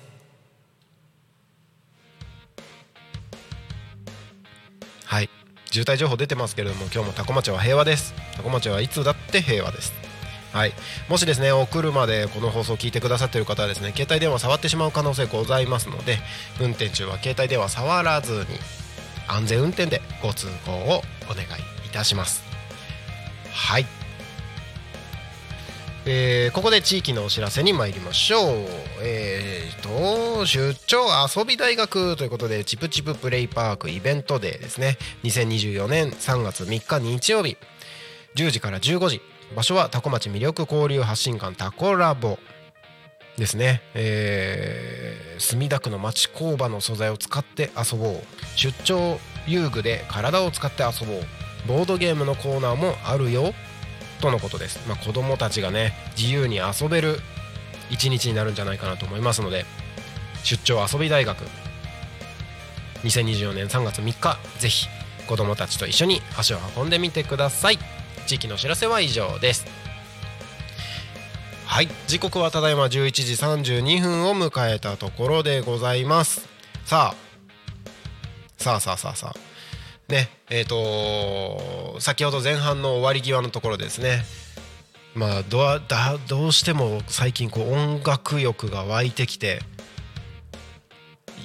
[5.07, 5.31] はい。
[5.71, 8.13] 渋滞情報出てますけれども今日もタコ町は平和です。
[8.37, 9.95] タコ町はいつだって平和です。
[10.53, 10.75] はい、
[11.09, 16.19] もしですねお車でこの放送を聞いてくださっている方はですね携帯電話触ってしまう可能性ございますので
[16.61, 18.45] 運転中は携帯電話触らずに
[19.29, 22.45] 安全運転でご通行をお願いいたします。
[23.51, 24.00] はい。
[26.07, 28.67] えーここで地域のお知らせに参りましょう。
[29.03, 34.97] えー、と出張遊び大学ということでチプチププレイパークイベントデーですね。
[35.25, 37.57] 2024年3月3日日曜日。
[38.37, 39.21] 10時から15時。
[39.55, 42.39] 場所はタコ町魅力交流発信館タコラボ
[43.37, 48.23] ですね、えー墨田区の町工場の素材を使って遊ぼう。
[48.57, 51.23] 出張遊具で体を使って遊ぼう。
[51.67, 53.55] ボードゲームのコーナーもあるよ。
[54.21, 57.19] とのことです、まあ、子供たちがね自由に遊べる
[57.91, 59.65] 一日になるんじゃないかなと思いますので
[60.45, 61.39] 出張遊び大学
[63.03, 64.87] 2024年3月3日ぜひ
[65.31, 67.79] 子供たちと一緒に足を運んでみてください。
[68.27, 69.65] 地域のお知らせは以上です。
[71.67, 71.89] はい。
[72.09, 76.49] 時刻はただいま11時32分を迎えたところでございます。
[76.85, 78.61] さあ。
[78.61, 79.50] さあさあさあさあ。
[80.11, 84.25] ねえー、と先ほど前半の終わり際のところですね。
[85.15, 89.61] まあどだどうしても最近こう音楽欲が湧いてきて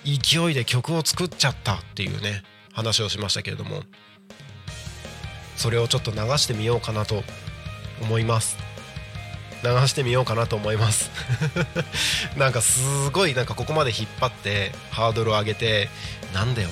[0.04, 3.82] 勢いで曲を作っちゃったっていうね話をしましたけれども
[5.56, 7.24] それをちょっと流してみようかなと
[8.02, 8.58] 思います。
[9.64, 11.10] 流してみようかなと思います。
[12.38, 15.90] なんかすごいなんかここまで引っ張ってハードルを上げて
[16.36, 16.70] なんだよ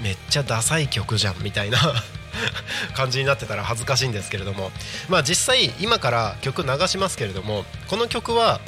[0.00, 1.78] めっちゃダサい曲じゃんみたいな
[2.94, 4.70] 感じになってたら恥ずかしいんですけれども。
[5.08, 8.60] まあ実際今から曲流しますけれどもこの曲は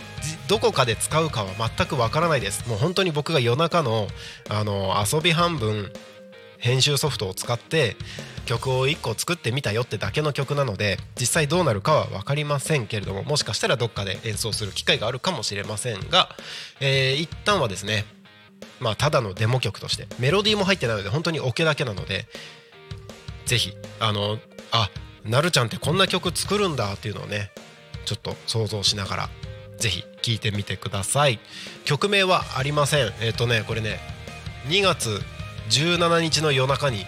[0.49, 2.65] どこかで使うかは全くわからないです。
[2.67, 4.09] もう本当に僕が夜中の
[4.49, 5.93] あの遊び半分
[6.59, 7.97] 編集ソフトを使って
[8.45, 16.35] 曲を1個作ってみたよってだけの曲なので実際どうなるかは分かりませんけれどももしかしたらどっかで演奏する機会があるかもしれませんが、
[16.81, 18.05] えー一旦はですね
[18.81, 22.27] まあただのデモ曲としてメロディーも入ってないので本当にオケだけなので
[23.47, 24.39] ぜひあの
[24.71, 24.91] あ
[25.25, 27.51] なるちゃんってこんな曲作るんだっていうのをね
[28.05, 29.31] ちょっと想像しながら
[29.79, 31.41] ぜひ聴いてみてください。
[31.85, 33.13] 曲名はありません。
[33.21, 33.99] えっ、とねこれね
[34.69, 35.21] 2月
[35.71, 37.05] 17日の夜中に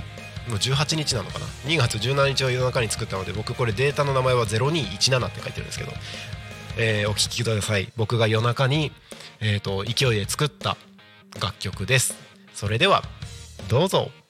[0.49, 5.93] もう18日なのかな？2月17日の夜中に作ったので僕これデータの名前は0217って書いてるんですけど、
[6.77, 7.93] えーお聴きください。
[7.97, 8.93] 僕が夜中に、
[9.41, 10.77] えー、と勢いで作った
[11.41, 12.15] 楽曲です。
[12.55, 13.03] それでは
[13.69, 14.24] どうぞ。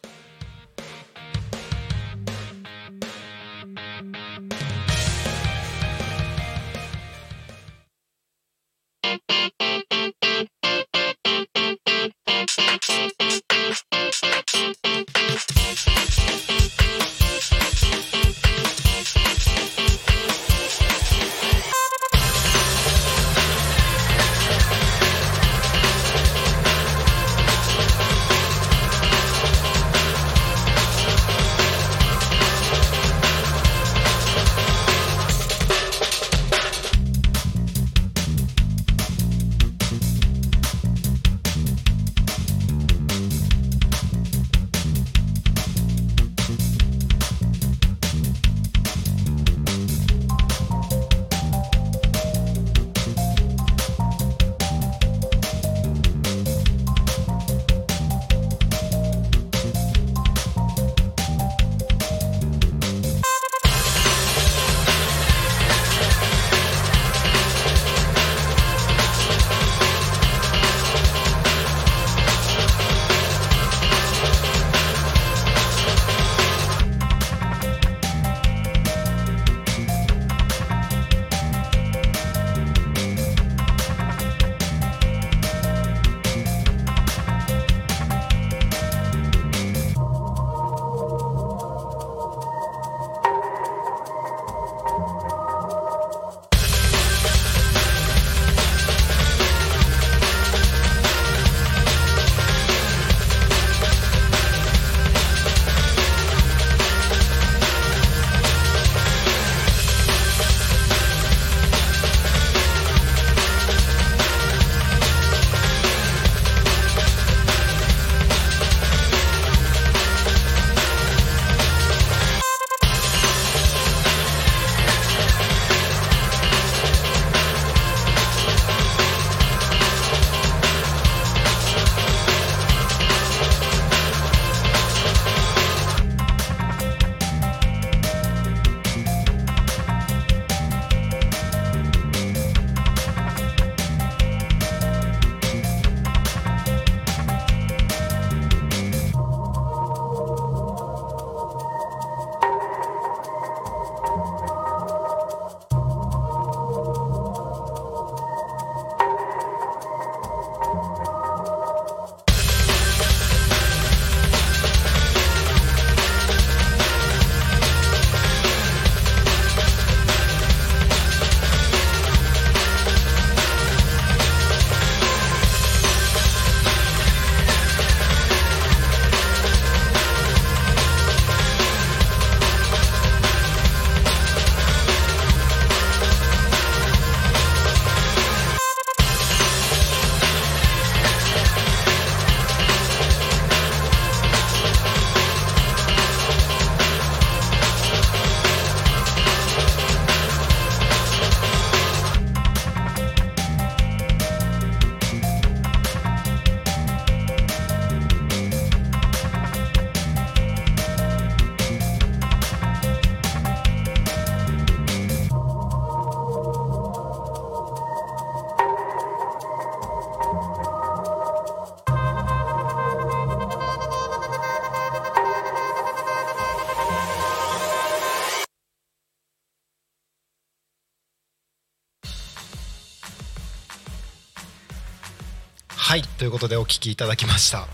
[236.19, 237.67] ということでお聴きいただきました。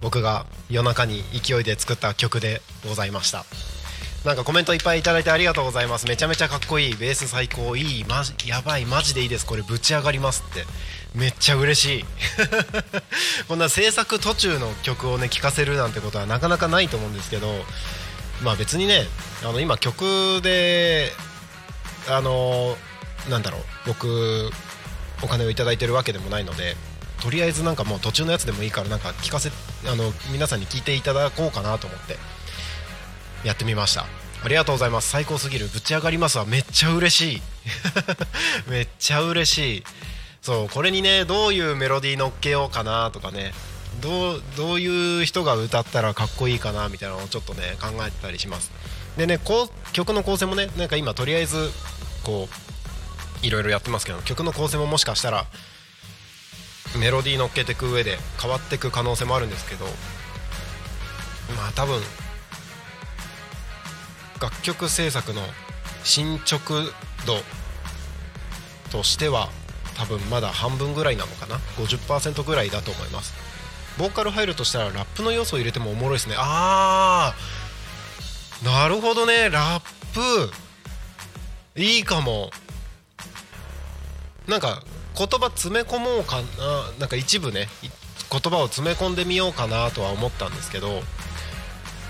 [0.00, 3.44] 僕が夜中に勢いで作った曲でございました。
[4.24, 6.06] なんかコメントいっぱいいただいてありがとうございます。
[6.06, 9.46] めちゃめちゃかっこいいベース最高いいマジやばいマジでいいです。
[9.46, 10.64] これぶち上がりますって。
[11.14, 12.04] めっちゃ嬉しい。
[13.48, 17.64] こんな制作途中の曲をね聴かせるなんてことはなかなかないと思うんですけど
[18.42, 19.06] まあ別にね
[19.42, 21.12] あの今曲で
[22.08, 22.76] あの
[23.30, 24.50] なんだろう僕
[25.22, 26.76] お金を頂いてるわけでもないので
[27.22, 29.50] とりあえずなんかもう途中のやつでもいいからなんか聞かせ
[29.90, 32.16] あの皆さんに聞いていただこうかなと思って
[33.44, 34.06] やってみました。
[34.44, 35.08] ありがとうございます。
[35.08, 35.66] 最高すぎる。
[35.68, 36.44] ぶち上がりますわ。
[36.44, 37.42] めっちゃ嬉しい。
[38.68, 39.84] めっちゃ嬉しい。
[40.42, 43.52] そうこれにねどういうメロディー乗っけようかなとかね。
[44.00, 48.70] どうどういう人が歌ったらかっこいいかなみたいなのをちょっとね考えてたりします。
[49.16, 51.72] でねこう曲の構成もねなんか今とりあえず
[52.22, 52.65] こう
[53.42, 55.46] いろいろやってますけど曲の構成ももしかしたら
[56.98, 59.84] メロディー乗っけていく上で変わっていく可能性もあるんですけど
[61.56, 62.00] まあ多分
[64.40, 65.42] 楽曲制作の
[66.04, 66.82] 進捗
[67.26, 67.38] 度
[68.90, 69.48] としては
[69.96, 73.34] 多分まだ半分ぐらいなのかな？50%ぐらいだと思います。
[73.98, 76.34] ボーカル入るとしたらラップの要素を入れてもおもろいですね。
[76.38, 79.48] あーなるほどね。
[79.50, 79.82] ラッ
[80.12, 82.50] プいいかも。
[84.48, 84.82] なんか
[85.16, 86.42] 言葉詰め込もうかな
[86.98, 87.68] なんか一部ね
[88.30, 91.02] 言葉を詰め込んでみようかなとは思ったんですけど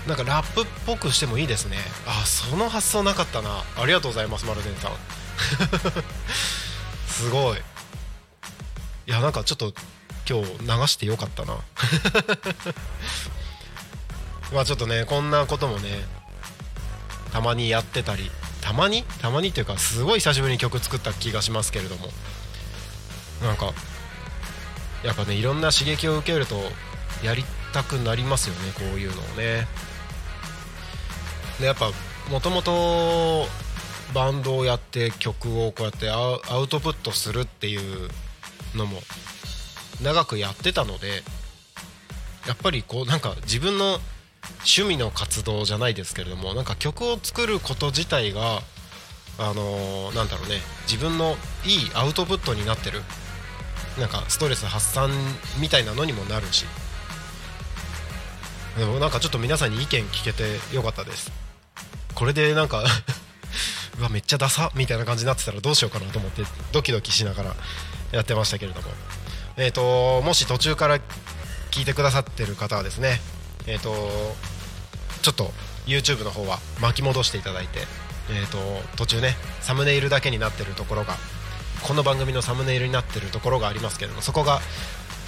[0.07, 1.75] なんかラップっぽくしてもいいですね。
[2.07, 3.65] あその発想なかったな。
[3.75, 4.91] ありがとうございますマルデンさん
[7.11, 7.57] すごい。
[7.57, 7.61] い
[9.11, 9.73] やなんかちょっと
[10.29, 11.55] 今日流してよかったな。
[14.53, 16.05] まあちょっとねこんなこともね
[17.33, 18.31] たまにやってたり。
[18.67, 19.03] たまに？
[19.21, 22.09] たまにっていうかすごい久しぶりに曲作った気がしますけれども。
[23.41, 23.71] なんか
[25.05, 26.55] やっぱねいろんな刺激を受けると
[27.23, 29.67] やりたくなりますよねこういうのをね。
[31.61, 31.91] でやっぱ
[32.29, 33.45] もともと
[34.13, 38.09] バンドをやって曲をこうやってアウトプットするっていう
[38.75, 38.99] のも
[40.03, 41.23] 長くやってたので
[42.45, 43.99] やっぱりこうなんか自分の
[44.59, 48.61] 趣味の活動じゃないですけれどもなんか曲を作ること自体が
[49.39, 50.57] あのー、なんだろうね
[50.89, 51.35] 自分の
[51.65, 53.01] いいアウトプットになってる。
[53.99, 55.09] なんかストレス発散
[55.59, 56.65] みたいなのにもなるし。
[58.77, 61.31] でもなんかちょっと皆さんに意見聞けてよかったです。
[62.13, 62.83] これでなんか
[63.97, 67.55] うわめっちゃダサみたいな感じになってたらどうしようかなと思ってドキドキしながら
[68.11, 68.89] やってましたけれども。
[69.59, 70.99] えーと、もし途中から
[71.71, 73.19] 聞いてくださってる方はですね
[73.67, 73.93] えーと、
[75.21, 75.51] ちょっと
[75.85, 77.81] YouTube の方は巻き戻していただいて、
[78.29, 78.57] えーと
[78.97, 81.15] 途中ねサムネイルだけになってるところが
[81.83, 84.59] この番組のサムネイルになってるところがありますけれどもそこが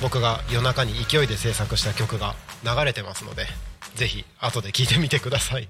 [0.02, 3.46] 僕が夜中に勢いで制作した曲が流れてますので
[3.96, 5.68] ぜひ後で聴いてみてください。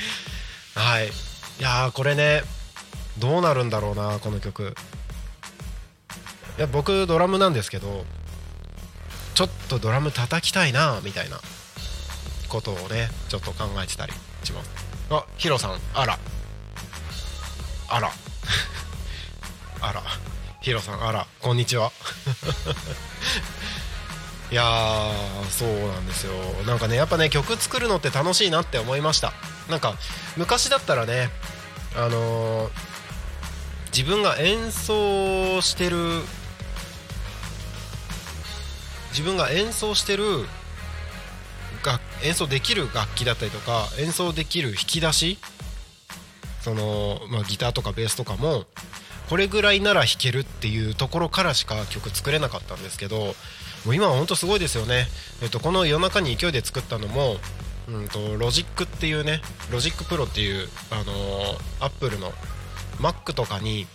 [0.74, 1.08] はい。
[1.08, 1.10] い
[1.58, 2.42] やこれね
[3.18, 4.74] どうなるんだろうなこの曲。
[6.58, 8.04] いや僕ドラムなんですけど
[9.34, 11.40] ちょっとドラム叩きたいなみたいな。
[12.50, 14.12] ことをねちょっと考えてたり
[14.44, 14.70] します。
[15.08, 16.18] あヒロさんあら。
[17.88, 18.10] あら。
[19.80, 20.02] あら。
[20.60, 21.26] ヒロさんあら。
[21.40, 21.92] こんにちは。
[24.50, 26.32] いやーそうなんですよ。
[26.66, 29.32] なんかねやっぱね曲作るのって楽しいなって思いました。
[29.70, 29.94] なんか
[30.36, 31.30] 昔だったらね
[31.94, 32.70] あのー、
[33.96, 36.22] 自分が演奏してる
[39.10, 40.46] 自分が演奏してる
[42.24, 45.38] 演奏できる楽器だったりとか演奏できる引き出し
[46.60, 48.64] その、まあ、ギターとかベースとかも
[49.28, 53.34] これぐらいなら弾けるっていうところからしか曲作れなかったんですけど
[53.86, 55.06] もう今は本当すごいですよね、
[55.42, 57.36] えっと、この夜中に勢いで作ったのも、
[57.88, 61.12] うんと、ロジックっていうねロジックプロっていう、あの、
[61.80, 62.32] アップルの
[62.98, 63.86] Mac とかに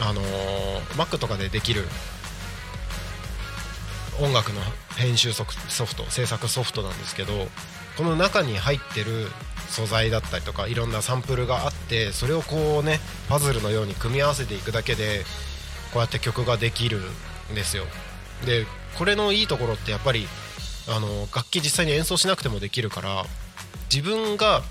[0.00, 1.84] あのー、Mac とかでできる
[4.20, 4.60] 音楽の
[4.96, 7.32] 編集ソフト制作ソフトなんですけど
[7.96, 9.28] この中に入ってる
[9.68, 15.24] 素材だったりとかいろんなサンプルがあってそれをこうねパズルのように組み合わせていくだけで
[15.92, 17.00] こうやって曲ができる
[17.52, 17.84] んですよ。
[18.46, 18.66] で
[18.98, 20.26] これのいいところってやっぱり
[20.88, 23.24] あの楽器実際に演奏しなくてもできるから
[23.92, 24.62] 自分が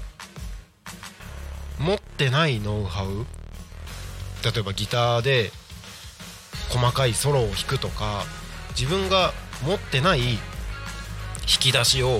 [1.79, 3.25] 持ってないノウハウ
[4.43, 5.51] 例えばギターで
[6.69, 8.23] 細かいソロを弾くとか
[8.79, 9.33] 自分が
[9.65, 10.37] 持ってない引
[11.59, 12.19] き出しを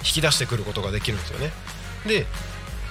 [0.00, 1.50] 引き出してくることができるんですよね。
[2.06, 2.26] で、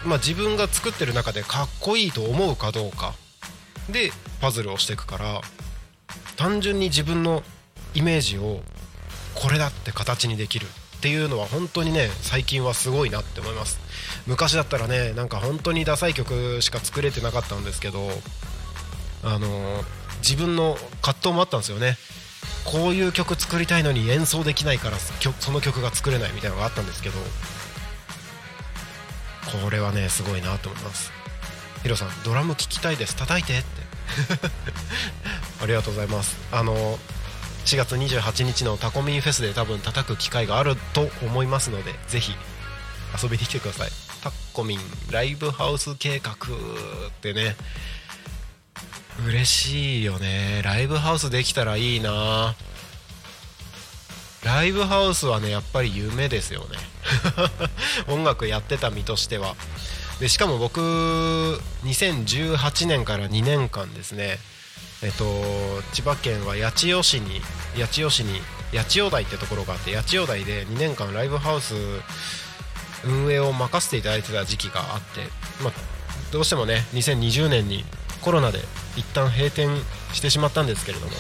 [0.05, 3.13] まあ、自分が作ってる中でかっこいいと思うかどうか
[3.89, 4.11] で
[4.41, 5.41] パズルをしていくから
[6.35, 7.43] 単純に自分の
[7.93, 8.61] イメージを
[9.35, 10.65] これだって形にできる
[10.97, 13.79] っていうのは本当にね最近はすごいなって思います。
[14.25, 18.09] 昔だったらねなんか本当にダサい曲しか作れてなかったんですけど
[19.23, 19.83] あのー、
[20.19, 21.97] 自分の葛藤もあったんですよね。
[22.65, 27.15] こういう曲作りたいのに演奏できないからその曲が作れないみたいなのがあったんですけど
[29.63, 31.11] これはねすごいなと思います。
[31.83, 33.15] ヒロさんドラム聴きたいです。
[33.15, 33.67] 叩いてって。
[35.61, 36.37] ありがとうございます。
[36.51, 36.97] あの
[37.65, 42.35] 4月28日のタコミンフェスで多分叩く機会があると思いますのでぜひ
[43.21, 43.89] 遊びに来てください。
[44.23, 44.79] タコミン
[45.11, 46.35] ライブハウス計画っ
[47.21, 47.55] てね
[49.27, 50.61] 嬉しいよね。
[50.63, 52.55] ライブハウスできたらいいな。
[54.43, 56.77] ライブハウスはねやっぱり夢ですよね。
[58.07, 59.55] 音楽やってた身としては。
[60.19, 60.81] でしかも僕
[61.83, 64.39] 2018年から2年間ですね。
[65.01, 65.25] えっと
[65.93, 67.41] 千葉県は八千代市に
[67.77, 68.41] 八千代市に
[68.73, 71.75] 八千代台ってところがあって八千代台で2年間ライブハウス
[73.05, 75.27] 運営を任せていただいてた時期があって、
[75.61, 75.73] まあ、
[76.31, 77.85] どうしてもね2020年に
[78.23, 78.59] コロナで
[78.95, 79.69] 一旦閉店
[80.13, 81.11] してしまったんですけれども。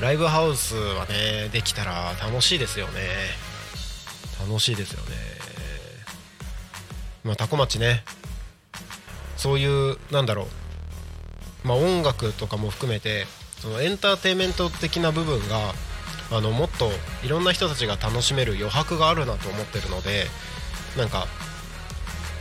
[0.00, 3.00] ライブハウスはねできたら楽しいですよね。
[4.46, 5.10] 楽しいですよね。
[7.22, 8.02] まあ多古町ね。
[9.36, 10.48] そういうなんだろ
[11.64, 11.68] う。
[11.68, 13.26] まあ音楽とかも含めて
[13.60, 15.72] そのエンターテインメント的な部分が
[16.32, 16.90] あのもっと
[17.24, 20.26] いろんな人たちが楽しめる余白があるなと思ってるので
[20.98, 21.26] なんか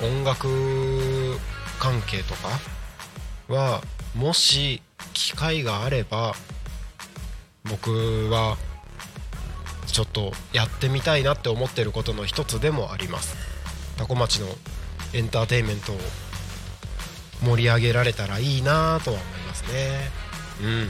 [0.01, 1.37] 音楽
[1.79, 2.49] 関係とか
[3.47, 3.81] は
[4.15, 4.81] もし
[5.13, 6.33] 機会があれば
[7.69, 8.57] 僕は
[9.87, 13.35] ちょっとやってみたいなって思ってることの一つでもあります。
[13.97, 14.47] 多古町の
[15.13, 15.97] エンターテインメントを
[17.43, 20.09] 盛り上げられたらいいなとは思いますね。
[20.61, 20.89] うん。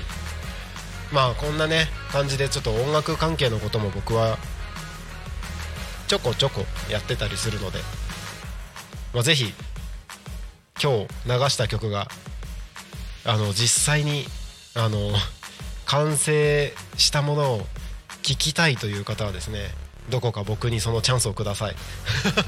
[1.12, 4.38] まあこんなね感じでちょっと音楽関係のことも僕は
[6.08, 7.80] ちょこちょこやってたりするので、
[9.14, 9.54] まあ、ぜひ
[10.82, 12.08] 今日流した曲が
[13.26, 14.26] あの実際に
[14.76, 15.12] あの
[15.86, 17.60] 完成したものを
[18.22, 19.68] 聞きたいという方はですね
[20.10, 21.76] どこか僕にそのチャンスをください。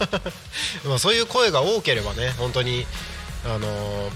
[0.86, 2.86] まあそういう声が多ければね本当に
[3.45, 4.11] あの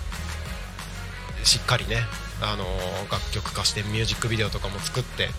[1.43, 2.05] しっかりね
[2.41, 2.66] あの
[3.12, 5.30] 楽曲化してミュージックビデオとかも作って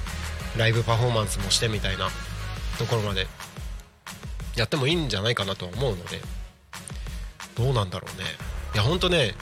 [0.57, 2.11] ライブパフォーマンスもしてみたいな
[2.79, 3.27] ところまで
[4.57, 6.21] やってもいいんじゃないかなと思うので
[7.57, 8.25] どうなんだろうね。
[8.75, 9.35] いや本当ね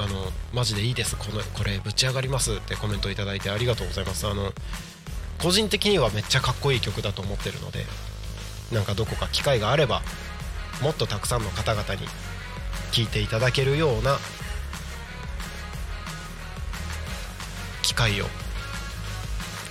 [0.00, 1.14] あのマジでいいです。
[1.16, 4.26] このこれぶち上がりますってコメントいただいてありがとうございます。
[4.26, 4.52] あの
[5.42, 7.84] 個人的にはめっちゃかっこいい曲だと思ってるので
[8.72, 10.02] なんかどこか機会があれば
[10.82, 12.06] もっとたくさんの方々に
[12.92, 14.18] 聴いていただけるような
[17.82, 18.26] 機会を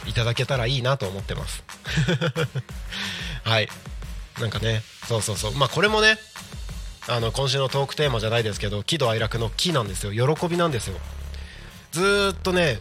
[0.06, 1.64] いただけたらいいなと思ってます。
[3.44, 3.70] はい。
[4.40, 5.56] なんかねそうそうそう。
[5.56, 6.18] まあこれもね
[7.08, 10.36] あの今週のトークテーマじゃないですけど喜怒哀楽の「喜」なんですよ。
[10.36, 10.98] 喜びなんですよ。
[11.92, 12.80] ずっとね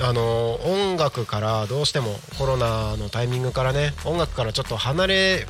[0.00, 5.46] あの音楽からどうしてもコロナのタイミングからね音楽からちょっと離れ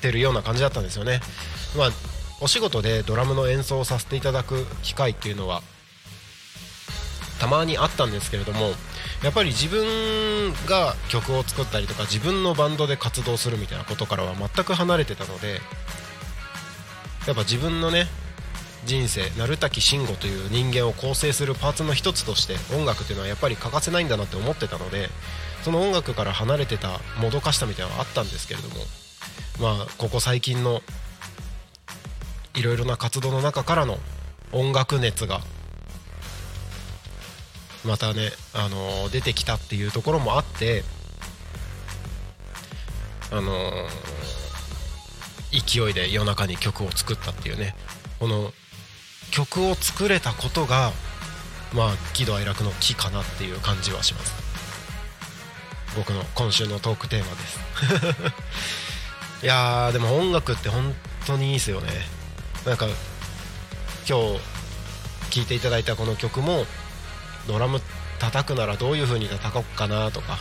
[0.00, 1.20] てるような感じだったんですよね。
[1.76, 1.90] まあ
[2.40, 5.62] お仕事でドラムの演奏をさせていただく機会っていうのは
[7.40, 8.72] たまにあったんですけれども
[9.22, 15.60] やっぱり自分が曲を作ったりとか自分のバンドで活動するみたいなことからは全く離れてたので
[17.28, 18.06] やっぱ自分のね
[18.86, 25.10] 人生鳴滝慎吾という人間を構成するパーツの一つとして音楽っていうのはやっぱり欠かせないんだなって思ってたので
[25.62, 28.76] その音楽から離れてたもどかしさみたいなのはあったんですけれども
[29.60, 30.80] まあここ最近の
[32.54, 33.98] いろいろな活動の中からの
[34.52, 35.42] 音楽熱が
[37.84, 40.82] またね、あの、出てきたっていうところもあって
[43.30, 44.47] あのー
[45.52, 47.74] 勢いで夜中に曲を作ったっていうね。
[48.18, 48.52] この
[49.30, 50.92] 曲を作れたことが
[51.72, 54.32] まあ喜怒哀楽の「喜」かなっていう感じはします。
[55.96, 57.58] 僕の今週のトークテーマです。
[59.44, 60.94] いやーでも音楽って本
[61.26, 62.06] 当にいいですよね。
[62.64, 62.96] なんか今
[64.04, 64.40] 日
[65.30, 66.66] 聴いていただいたこの曲も
[67.46, 67.80] ドラム
[68.18, 70.38] 叩くならどういう風に叩こうかなとか。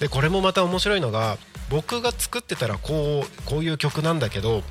[0.00, 1.38] でこれもまた面白いのが
[1.70, 4.62] 僕が作ってたらこうこういう曲なんだけど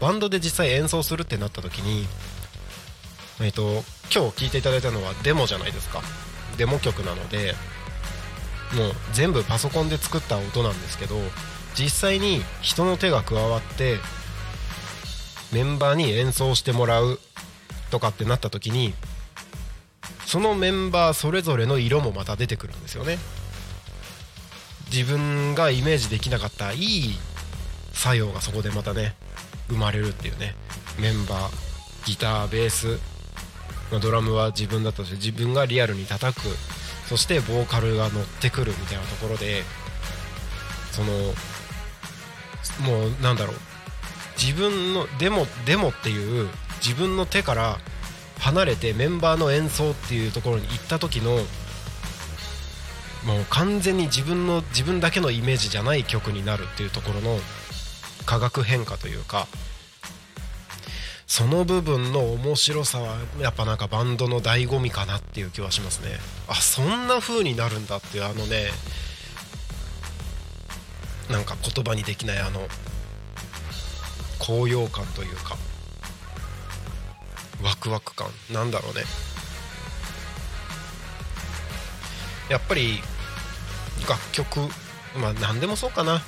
[0.00, 2.06] バンドで実際演奏するってなった時に、
[3.40, 6.00] えーと、今日聴いていただいたのはデモじゃないですか。
[6.56, 7.54] デモ曲なので
[8.74, 11.16] もう全部パソコンで作った音なんですけど
[11.74, 13.98] 実際に人の手が加わって
[15.52, 17.18] メンバーに演奏してもらう
[17.90, 18.94] とかってなった時に
[20.26, 23.18] そのメンバーそれぞれの色もまた出てくるんですよね。
[24.92, 27.18] 自分がイメージできなかったいい
[27.92, 29.14] 作用がそこでまたね
[29.68, 30.54] 生まれるっていうね。
[30.98, 32.98] メンバーギターベース
[34.00, 36.48] ドラムは自分だったとして自分がリアルに叩く。
[37.08, 39.62] そしてボーカルが乗ってくるみたいなところで
[40.92, 41.10] その
[42.86, 43.56] もうなんだろう。
[44.40, 46.48] 自分のデモデモっていう
[46.82, 47.78] 自分の手から
[48.38, 51.38] 離れてメンバーの演奏っていうところに行った時の
[53.24, 57.38] もう完全に自分の自分だけのイメージじゃない曲になるっていうところの
[58.26, 59.46] 化学変化というか
[61.26, 66.18] その部分の面白さはやっぱなんかバンドの醍醐味かなっていう気はしますね。
[66.48, 68.70] あそんな風になるんだっていうあのね
[71.30, 72.66] なんか言葉にできないあの
[74.40, 75.56] 高揚感というか
[77.62, 78.26] ワクワク感。
[78.52, 79.02] なんだろうね。
[82.50, 83.00] やっぱり
[84.06, 84.60] 楽曲
[85.16, 86.20] まあ何でもそうかな。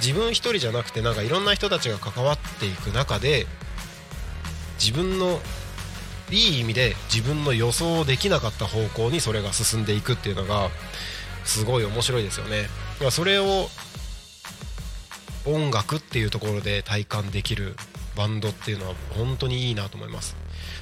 [0.00, 3.46] 自分一人じゃなくてなんかいろんな人たちが関わっていく中で
[4.78, 5.40] 自分の
[6.30, 10.70] いい意味で自分の予想できなかった方向にそれが進んでいくっていうのが
[11.44, 12.68] すごい面白いですよね。
[13.10, 13.68] それを
[15.46, 17.74] 音楽っていうところで体感できる
[18.16, 20.36] バンドっていうのは本当にいいなと思います。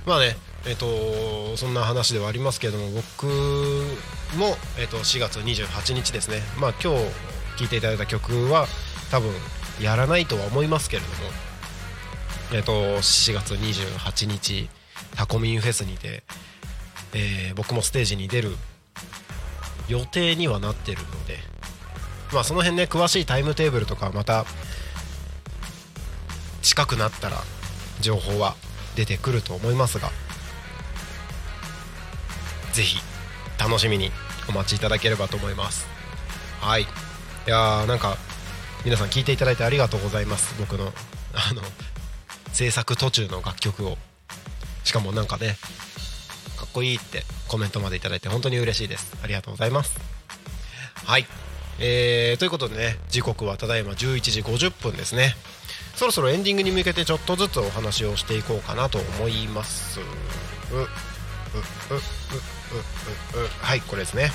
[0.07, 0.37] まあね
[0.67, 6.41] えっ、とそんな話ではありますけれども僕も、えっと4月28日ですね。
[6.59, 7.05] まあ今日
[7.59, 8.67] 聴いていただいた曲は
[9.11, 9.33] 多分
[9.81, 11.15] やらないとは思いますけれども
[12.53, 14.69] えっ、と4月28日
[15.15, 16.23] タコミンフェスにて、
[17.15, 18.51] えー、僕もステージに出る
[19.89, 21.39] 予定にはなってるので
[22.33, 24.45] まあその辺ね詳しいタイムテーブルとかまた
[26.63, 27.39] 近くなったら
[28.01, 28.57] 情報は
[28.97, 30.11] 出てくると思いますが
[32.73, 32.99] ぜひ
[33.59, 34.11] 楽しみに
[34.49, 35.89] お待ちいただければと思います。
[36.61, 36.83] はい。
[36.83, 36.87] い
[37.47, 38.17] やーなんか
[38.85, 40.55] 皆さん聴いていただいてありがとうございます。
[40.59, 40.93] 僕の
[41.33, 41.63] あの
[42.53, 43.99] 制作途中の楽曲を。
[44.85, 45.57] しかもなんかね
[46.57, 49.17] かっこいいってコメントまでいただいて本当に嬉しいです。
[49.23, 49.97] ありがとうございます。
[51.07, 51.27] はい。
[51.79, 55.35] えー、ということでね時刻はただいま11時50分ですね。
[55.97, 59.99] そろそろエンディングに向けてちょっとずつお話をしていこうかなと思います。
[63.63, 64.31] はいこれですね。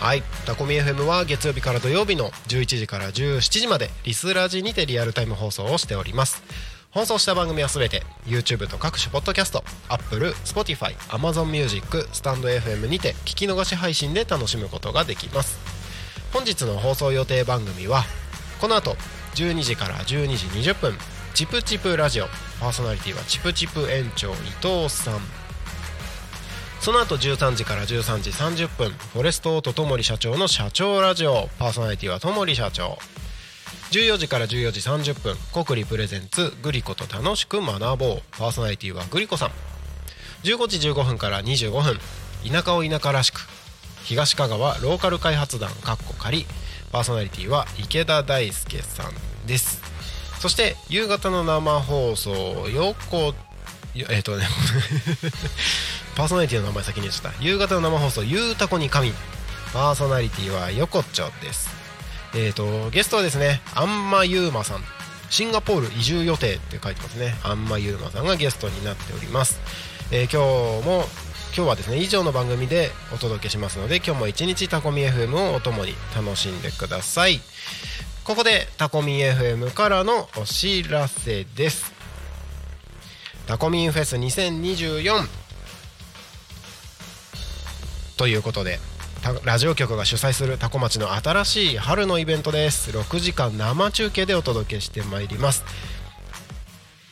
[0.00, 0.22] はい。
[0.44, 6.42] タコミ FM は月曜日から土曜日の11時から17時までリスラジにてリアルタイム放送をしております。
[6.90, 15.58] 放送した番組はすべて YouTube と各種ポッドキャスト Apple、Spotify、Amazon Music、スタンド FM にて聞き逃し配信で楽しむことができます。
[16.32, 18.02] 本日の放送予定番組は
[18.60, 18.96] この後
[19.36, 20.94] 12時から12時20分。
[21.34, 22.26] チプチプラジオ。
[22.58, 25.20] パーソナリティはチプチプ園長伊藤さん。
[26.80, 28.90] その後13時から13時30分。
[29.12, 31.50] フォレストオートともり社長の社長ラジオ。
[31.58, 32.98] パーソナリティはともり社長。
[33.90, 35.36] 14時から14時30分。
[35.64, 38.22] 国立プレゼンツグリコと楽しく学ぼう。
[38.38, 39.50] パーソナリティはグリコさん。
[40.44, 42.00] 15時15分から25分。
[42.50, 43.46] 田舎を田舎らしく。
[44.04, 45.70] 東香川ローカル開発団。
[45.82, 46.46] かっこ仮。
[46.96, 49.12] パーソナリティは池田大輔さん
[49.46, 49.82] です。
[50.40, 52.32] そして夕方の生放送
[52.70, 53.34] 横
[53.94, 54.46] えっ、とね
[56.16, 57.42] パーソナリティの名前先に言っちゃった。
[57.42, 59.12] 夕方の生放送ゆうたこに神。
[59.74, 61.68] パーソナリティは横丁です。
[62.34, 64.84] えっ、ー、とゲストはですねあんまゆうまさん。
[65.28, 67.36] シンガポール移住予定って書いてますね。
[67.42, 69.60] あんまゆうまさんがゲストになっております、
[70.10, 71.04] えー、今日も
[71.56, 77.40] 今日はですね以上の番組でお届けしますので今日も一日タコミ FM をお供に楽しんでください。
[78.24, 81.94] ここでタコミ FM からのお知らせです。
[83.46, 85.26] タコミンフェス2024
[88.18, 88.78] ということで
[89.44, 92.90] ラジオ局が主催するタコ町の新しい春のイベントです。
[92.90, 95.64] 6時間生中継でお届けしてまいります。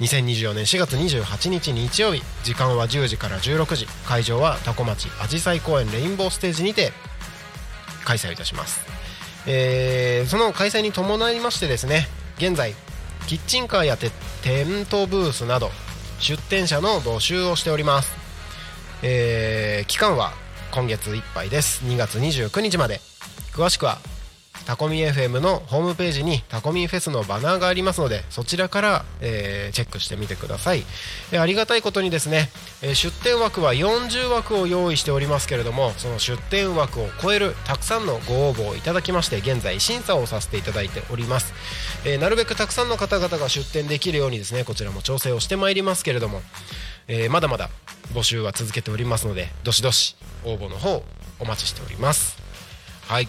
[0.01, 6.93] 2024年4月28日日曜日時間は10時から16時会場はタコ町あじさい公園レインボーステージにて
[8.05, 8.85] 開催いたします、
[9.47, 12.07] えー、その開催に伴いましてですね
[12.39, 12.75] 現在
[13.27, 14.09] キッチンカーやテ
[14.65, 15.71] ントブースなど
[16.19, 18.13] 出店者の募集をしております、
[19.03, 20.33] えー、期間は
[20.75, 21.85] 今月いっぱいです。
[21.85, 23.01] 2月29日まで。
[23.53, 23.99] 詳しくは
[24.67, 30.85] タコミ FM のホームページにタコミフェスのバナーがありますのでそちらから、えー、チェックしてみてください、
[31.33, 32.49] えー、ありがたいことにですね、
[32.83, 41.53] えー、出店枠は40枠を用意しておりますけれどもその出店枠を超えるたくさんのご応募をいただきまして現在審査をさせていただいております、
[42.05, 46.41] えなるべくたくさんの方々が出店できるようにですねこちらも調整をしてまいりますけれども
[47.09, 47.71] えまだまだ
[48.13, 51.03] 募集は続けておりますのでどしどし応募の方
[51.39, 52.39] お待ちしております。
[53.07, 53.29] はい、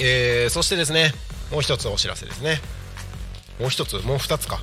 [0.00, 1.12] えーそしてですね
[1.50, 2.60] もう一つお知らせですね。
[3.58, 4.60] もう一つもう二つか。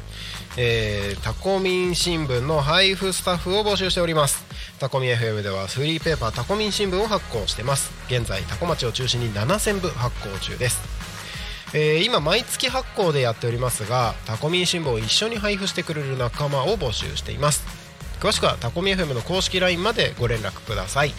[0.58, 4.44] えータコミン新聞の配布スタッフを募集しております。
[4.80, 7.92] タコミ FM ではフリーペーパータコミン新聞を発行してます。
[8.08, 10.82] 現在タコ町を中心に7000部発行中です。
[11.74, 17.64] えー今毎月発行でやっておりますがタコミン新聞を一緒に配布してくれる仲間を募集しています。
[18.20, 21.14] 詳しくはタコミ FM の公式 LINE までご連絡ください。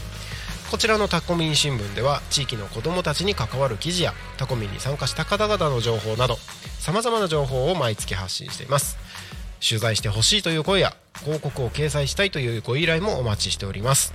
[0.70, 6.36] こちらのタコミン新聞では地域の子どもたちに関わる記事やタコミンに参加した方々の情報など
[6.78, 8.98] さまざまな情報を毎月発信しています。
[9.66, 10.94] 取材してほしいという声や
[11.24, 14.12] 広告を掲載したいというご依頼もお待ちしております。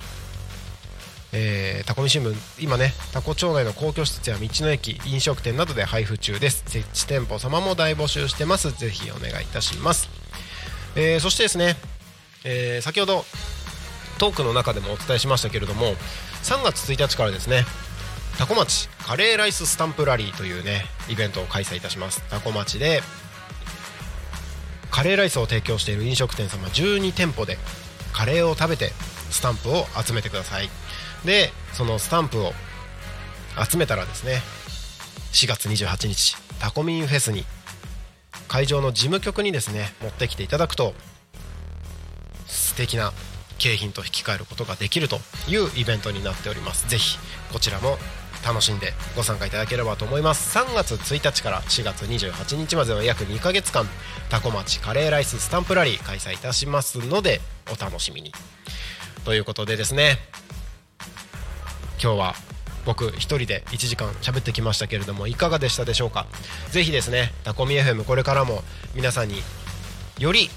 [1.34, 6.64] えータコミ新聞今ねタコ町内の公共施設や道の駅飲食店などで配布中です。
[6.68, 8.72] 設置店舗様も大募集してます。
[8.72, 10.08] ぜひお願いいたします、
[10.96, 11.76] えーそしてですね、
[12.44, 13.26] えー先ほど
[14.20, 15.96] トークの中でもお伝えしましたけれども
[16.44, 17.66] 3月1日からですね
[18.38, 22.22] タコ町カレーライススタンプラリーというねイベントを開催いたします。
[22.30, 23.02] タコ町で
[24.92, 27.58] カレーライスを提供している飲食店様12店舗で
[28.12, 28.92] カレーを食べて
[29.30, 30.70] スタンプを集めてください。
[31.26, 32.54] でそのスタンプを
[33.70, 34.42] 集めたらですね
[35.32, 37.46] 4月28日タコミンフェスに
[38.48, 40.94] 会場の事務局にですね持ってきていただくと
[42.46, 43.14] 素敵な
[43.64, 46.90] 景品と引き換えることができるというイベントになっております。
[46.90, 47.18] ぜひ
[47.54, 47.98] こちらも
[48.46, 50.58] 楽しんでご参加いただければと思います。
[50.58, 53.88] 3月1日から4月28日までの約2ヶ月間
[54.30, 57.40] タコ町カレーライススタンプラリー開催いたしますので
[57.72, 58.34] お楽しみに。
[59.24, 60.18] ということでですね
[62.02, 62.36] 今日は
[62.86, 66.28] 僕一人で1時間喋ってきましたけれどもいかがでしたでしょうか？
[66.72, 68.62] ぜひですねタコミ FM これからも
[68.94, 69.42] 皆さんに
[70.20, 70.50] より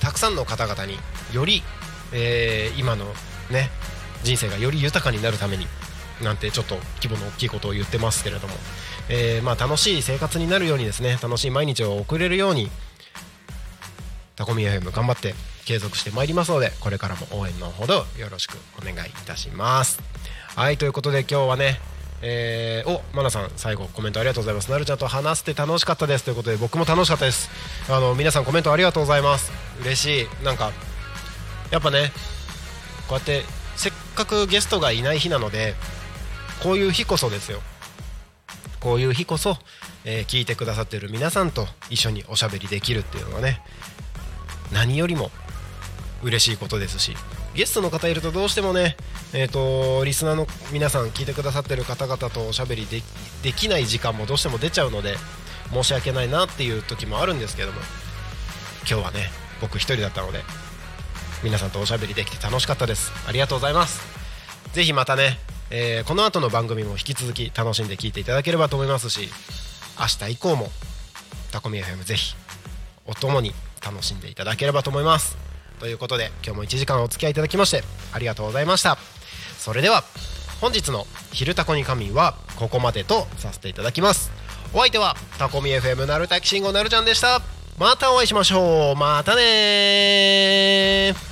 [0.00, 0.98] たくさんの方々に
[1.32, 1.62] より、
[2.12, 3.04] えー今の
[3.50, 3.70] ね
[4.22, 5.66] 人生がより豊かになるために
[6.22, 8.54] なんてちょっと規模の大きいことを言ってますけれども、
[9.08, 12.70] えーまあ、楽しい生活になるようにですね楽しい毎日を送れるように
[14.34, 15.34] タコミ FM 頑張って
[15.64, 20.00] 継続してまいりますのでこれからも応援のほどよろしくお願いいたします。
[20.56, 21.80] はいということで今日はね
[22.20, 24.70] えー、おマナさん最後コメントありがとうございます。
[24.70, 26.24] なるちゃんと話して楽しかったです。
[26.24, 27.48] ということで僕も楽しかったです。
[27.88, 29.52] あの皆さんコメントありがとうございます。
[29.82, 30.44] 嬉しい。
[30.44, 30.72] なんか
[31.70, 32.12] やっぱね
[33.08, 33.42] こうやって
[33.76, 35.74] せっかくゲストがいない日なので
[36.62, 37.60] こういう日こそですよ。
[38.80, 39.56] こういう日こそ、
[40.04, 43.60] えー聞いてくださってる皆さんと一緒におしゃべりできるっていうのがね
[44.72, 45.30] 何よりも
[46.22, 47.16] 嬉しいことですし
[47.58, 48.96] ゲストの方いるとどうしてもね
[49.34, 53.02] えー、とリスナーの皆さん聞いてくださってる方々とおしゃべりで
[53.42, 55.16] できない時間もどうしても出ちゃうので
[55.72, 57.80] 申し訳ないなっていう時もあるんですけども
[58.88, 59.26] 今日はね
[59.60, 60.38] 僕一人だったので
[61.42, 63.10] 皆さんとおしゃべりできて楽しかったです。
[63.28, 64.06] ありがとうございます。
[64.72, 65.38] ぜひまたね、
[65.70, 69.28] えーこの後の番組も引き続き楽しんで聞いていただければと思いますし
[69.98, 70.68] 明日以降も
[71.50, 72.36] タコミ FM ぜひ
[73.04, 73.52] お供に
[73.84, 75.47] 楽しんでいただければと思います。
[75.78, 78.98] ということで今日も1時間お付き合いいただきましてありがとうございました。
[79.58, 80.04] それでは
[80.60, 84.30] 本日の「昼タコに神」はここまでとさせていただきます。
[84.74, 87.40] お相手はタコミ FM なるたきしんごなるちゃんでした。
[87.78, 88.96] またお会いしましょう。
[88.96, 91.27] またね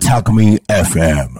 [0.00, 1.28] Talk Me FM.